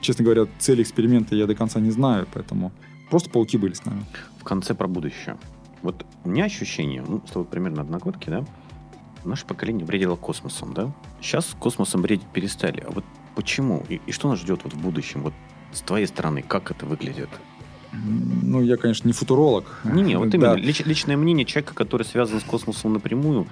честно 0.00 0.24
говоря, 0.24 0.46
цели 0.58 0.82
эксперимента 0.82 1.34
я 1.34 1.46
до 1.46 1.54
конца 1.54 1.80
не 1.80 1.90
знаю, 1.90 2.26
поэтому 2.32 2.72
просто 3.10 3.30
пауки 3.30 3.56
были 3.56 3.72
с 3.72 3.84
нами. 3.84 4.04
В 4.38 4.44
конце 4.44 4.74
про 4.74 4.86
будущее. 4.86 5.36
Вот 5.82 6.04
у 6.24 6.28
меня 6.28 6.44
ощущение, 6.44 7.02
ну, 7.06 7.22
с 7.26 7.30
тобой 7.30 7.46
примерно 7.46 7.82
одногодки, 7.82 8.28
да? 8.28 8.44
Наше 9.24 9.46
поколение 9.46 9.86
бредило 9.86 10.16
космосом, 10.16 10.74
да? 10.74 10.92
Сейчас 11.20 11.56
космосом 11.58 12.02
бредить 12.02 12.26
перестали. 12.32 12.84
А 12.86 12.90
вот 12.90 13.04
почему? 13.34 13.84
И, 13.88 14.00
и 14.06 14.12
что 14.12 14.28
нас 14.28 14.38
ждет 14.40 14.60
вот 14.64 14.72
в 14.74 14.78
будущем? 14.80 15.22
Вот 15.22 15.34
с 15.72 15.80
твоей 15.80 16.06
стороны, 16.06 16.42
как 16.42 16.70
это 16.70 16.86
выглядит? 16.86 17.28
Ну, 17.92 18.62
я, 18.62 18.76
конечно, 18.76 19.06
не 19.06 19.12
футуролог. 19.12 19.80
Не-не, 19.84 20.16
вот 20.18 20.28
Да. 20.30 20.36
именно 20.36 20.54
лич- 20.56 20.82
личное 20.86 21.16
мнение 21.16 21.44
человека, 21.44 21.74
который 21.74 22.04
связан 22.04 22.40
с 22.40 22.44
космосом 22.44 22.94
напрямую, 22.94 23.46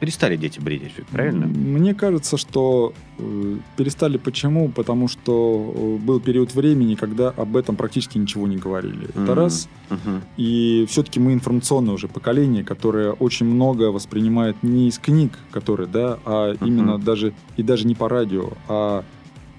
перестали 0.00 0.36
дети 0.36 0.60
бредить, 0.60 0.92
правильно? 1.10 1.46
Мне 1.46 1.94
кажется, 1.94 2.36
что 2.36 2.92
э, 3.18 3.56
перестали 3.76 4.16
почему? 4.18 4.68
Потому 4.68 5.08
что 5.08 5.98
э, 6.00 6.04
был 6.04 6.20
период 6.20 6.54
времени, 6.54 6.94
когда 6.94 7.30
об 7.30 7.56
этом 7.56 7.76
практически 7.76 8.18
ничего 8.18 8.46
не 8.46 8.56
говорили. 8.56 9.08
Это 9.08 9.20
Мгм. 9.20 9.32
раз. 9.34 9.68
Мгм. 9.90 10.22
И 10.36 10.86
все-таки 10.88 11.20
мы 11.20 11.32
информационное 11.32 11.94
уже 11.94 12.08
поколение, 12.08 12.64
которое 12.64 13.12
очень 13.12 13.46
много 13.46 13.84
воспринимает 13.92 14.62
не 14.62 14.88
из 14.88 14.98
книг, 14.98 15.32
которые, 15.50 15.86
да, 15.88 16.18
а 16.24 16.52
Мгм. 16.54 16.66
именно 16.66 16.98
даже 16.98 17.32
и 17.56 17.62
даже 17.62 17.86
не 17.86 17.94
по 17.94 18.08
радио, 18.08 18.50
а 18.68 19.04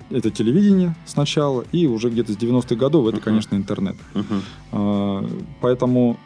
это 0.10 0.32
телевидение 0.32 0.95
сначала, 1.06 1.65
и 1.73 1.86
уже 1.88 2.10
где-то 2.10 2.32
с 2.32 2.38
90-х 2.38 2.76
годов 2.76 3.08
это, 3.08 3.17
Мгм. 3.17 3.23
конечно, 3.26 3.56
интернет. 3.56 3.95
А, 4.71 5.26
Поэтому 5.62 6.17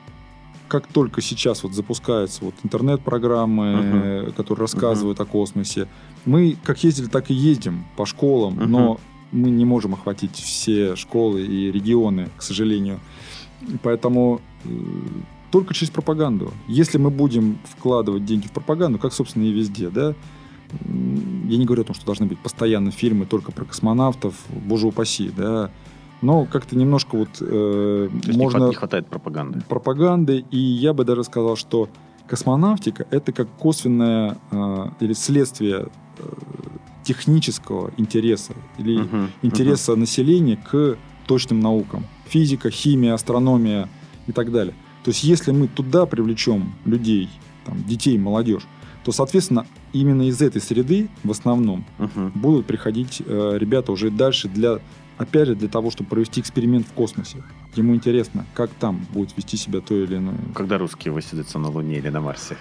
как 0.71 0.87
только 0.87 1.19
сейчас 1.21 1.63
вот 1.63 1.73
запускаются 1.73 2.45
вот 2.45 2.55
интернет-программы, 2.63 4.23
Мгм. 4.23 4.31
которые 4.31 4.61
рассказывают 4.61 5.19
о 5.19 5.25
космосе, 5.25 5.89
мы 6.25 6.55
как 6.63 6.81
ездили, 6.85 7.07
так 7.07 7.29
и 7.29 7.33
ездим 7.33 7.83
по 7.97 8.05
школам, 8.05 8.53
Мгм. 8.53 8.71
но 8.71 8.99
мы 9.33 9.49
не 9.49 9.65
можем 9.65 9.95
охватить 9.95 10.35
все 10.35 10.95
школы 10.95 11.41
и 11.41 11.69
регионы, 11.73 12.29
к 12.37 12.41
сожалению. 12.41 13.01
Поэтому 13.83 14.39
э, 14.63 14.69
только 15.51 15.73
через 15.73 15.91
пропаганду. 15.91 16.53
Если 16.69 16.97
мы 16.97 17.09
будем 17.09 17.57
вкладывать 17.65 18.23
деньги 18.23 18.47
в 18.47 18.51
пропаганду, 18.51 18.97
как, 18.97 19.11
собственно, 19.11 19.43
и 19.43 19.51
везде, 19.51 19.89
да, 19.89 20.15
я 21.49 21.57
не 21.57 21.65
говорю 21.65 21.81
о 21.81 21.85
том, 21.85 21.95
что 21.95 22.05
должны 22.05 22.27
быть 22.27 22.39
постоянно 22.39 22.91
фильмы 22.91 23.25
только 23.25 23.51
про 23.51 23.65
космонавтов, 23.65 24.35
боже 24.65 24.87
упаси, 24.87 25.29
да, 25.35 25.69
но 26.21 26.45
как-то 26.45 26.75
немножко 26.77 27.15
вот 27.17 27.29
э, 27.41 28.09
То 28.23 28.31
можно 28.37 28.67
не 28.67 28.73
хватает 28.75 29.07
пропаганды. 29.07 29.61
пропаганды, 29.67 30.45
и 30.51 30.57
я 30.57 30.93
бы 30.93 31.03
даже 31.05 31.23
сказал, 31.23 31.55
что 31.55 31.89
космонавтика 32.27 33.05
это 33.11 33.31
как 33.31 33.47
косвенное 33.57 34.37
э, 34.51 34.85
или 34.99 35.13
следствие 35.13 35.87
э, 36.17 36.23
технического 37.03 37.91
интереса 37.97 38.53
или 38.77 38.99
Мгм. 38.99 39.31
интереса 39.41 39.95
населения 39.95 40.57
к 40.57 40.97
точным 41.27 41.59
наукам. 41.59 42.05
Физика, 42.27 42.69
химия, 42.69 43.13
астрономия 43.13 43.89
и 44.27 44.31
так 44.31 44.51
далее. 44.51 44.73
То 45.03 45.09
есть 45.09 45.23
если 45.23 45.51
мы 45.51 45.67
туда 45.67 46.05
привлечем 46.05 46.73
людей, 46.85 47.29
там, 47.65 47.83
детей, 47.83 48.17
молодежь, 48.17 48.63
то, 49.03 49.11
соответственно, 49.11 49.65
именно 49.93 50.21
из 50.23 50.41
этой 50.41 50.61
среды 50.61 51.09
в 51.23 51.31
основном 51.31 51.83
Мгм. 51.97 52.31
будут 52.35 52.67
приходить 52.67 53.21
э, 53.25 53.57
ребята 53.57 53.91
уже 53.91 54.11
дальше 54.11 54.47
для, 54.47 54.79
опять 55.21 55.47
же, 55.47 55.55
для 55.55 55.67
того, 55.69 55.91
чтобы 55.91 56.09
провести 56.09 56.41
эксперимент 56.41 56.87
в 56.87 56.93
космосе. 56.93 57.43
Ему 57.75 57.95
интересно, 57.95 58.45
как 58.53 58.69
там 58.71 59.05
будет 59.13 59.35
вести 59.37 59.57
себя 59.57 59.79
то 59.81 59.93
или 59.95 60.17
иное. 60.17 60.37
Когда 60.55 60.77
русские 60.77 61.13
высадятся 61.13 61.59
на 61.59 61.69
Луне 61.69 61.97
или 61.97 62.09
на 62.09 62.21
Марсе? 62.21 62.57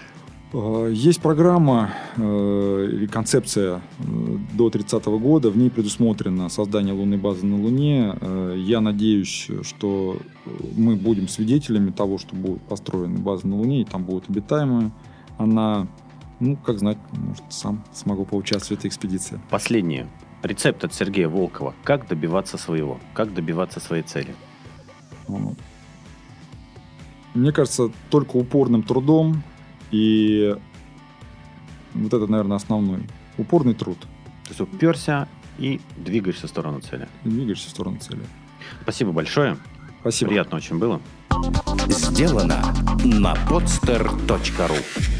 Э, 0.52 0.90
Есть 0.92 1.20
программа 1.20 1.90
э, 2.16 2.88
или 2.92 3.06
концепция 3.06 3.80
э, 3.98 4.38
до 4.52 4.70
30 4.70 5.04
года. 5.06 5.50
В 5.50 5.56
ней 5.56 5.70
предусмотрено 5.70 6.48
создание 6.48 6.92
лунной 6.94 7.18
базы 7.18 7.46
на 7.46 7.56
Луне. 7.60 8.14
Э, 8.20 8.54
Я 8.58 8.80
надеюсь, 8.80 9.48
что 9.62 10.18
мы 10.76 10.96
будем 10.96 11.28
свидетелями 11.28 11.90
того, 11.90 12.18
что 12.18 12.34
будет 12.36 12.62
построена 12.62 13.18
база 13.18 13.46
на 13.46 13.56
Луне, 13.56 13.82
и 13.82 13.84
там 13.84 14.04
будет 14.04 14.28
обитаемая. 14.28 14.90
Она, 15.38 15.86
ну, 16.40 16.56
как 16.56 16.78
знать, 16.78 16.98
может, 17.12 17.44
сам 17.48 17.84
смогу 17.94 18.24
поучаствовать 18.24 18.80
в 18.80 18.84
этой 18.84 18.88
экспедиции. 18.88 19.40
Последнее. 19.50 20.06
Рецепт 20.42 20.85
от 20.85 20.94
Сергея 20.94 21.29
Волкова. 21.29 21.74
Как 21.85 22.09
добиваться 22.09 22.57
своего? 22.57 22.98
Как 23.14 23.35
добиваться 23.35 23.81
своей 23.81 24.03
цели? 24.03 24.35
Мне 27.35 27.53
кажется, 27.53 27.90
только 28.09 28.37
упорным 28.37 28.83
трудом 28.83 29.42
и 29.90 30.57
вот 31.94 32.14
это, 32.14 32.26
наверное, 32.26 32.57
основной. 32.57 33.07
Упорный 33.38 33.74
труд. 33.74 33.98
То 34.44 34.48
есть 34.50 34.61
уперся 34.61 35.29
и 35.59 35.81
двигаешься 35.96 36.46
в 36.46 36.50
сторону 36.50 36.81
цели. 36.81 37.09
И 37.24 37.28
двигаешься 37.28 37.68
в 37.68 37.70
сторону 37.70 37.99
цели. 37.99 38.22
Спасибо 38.82 39.12
большое. 39.12 39.57
Спасибо. 40.01 40.30
Приятно 40.30 40.57
очень 40.57 40.78
было. 40.78 41.01
Сделано 41.88 42.74
на 43.05 43.34
podster.ru 43.49 45.19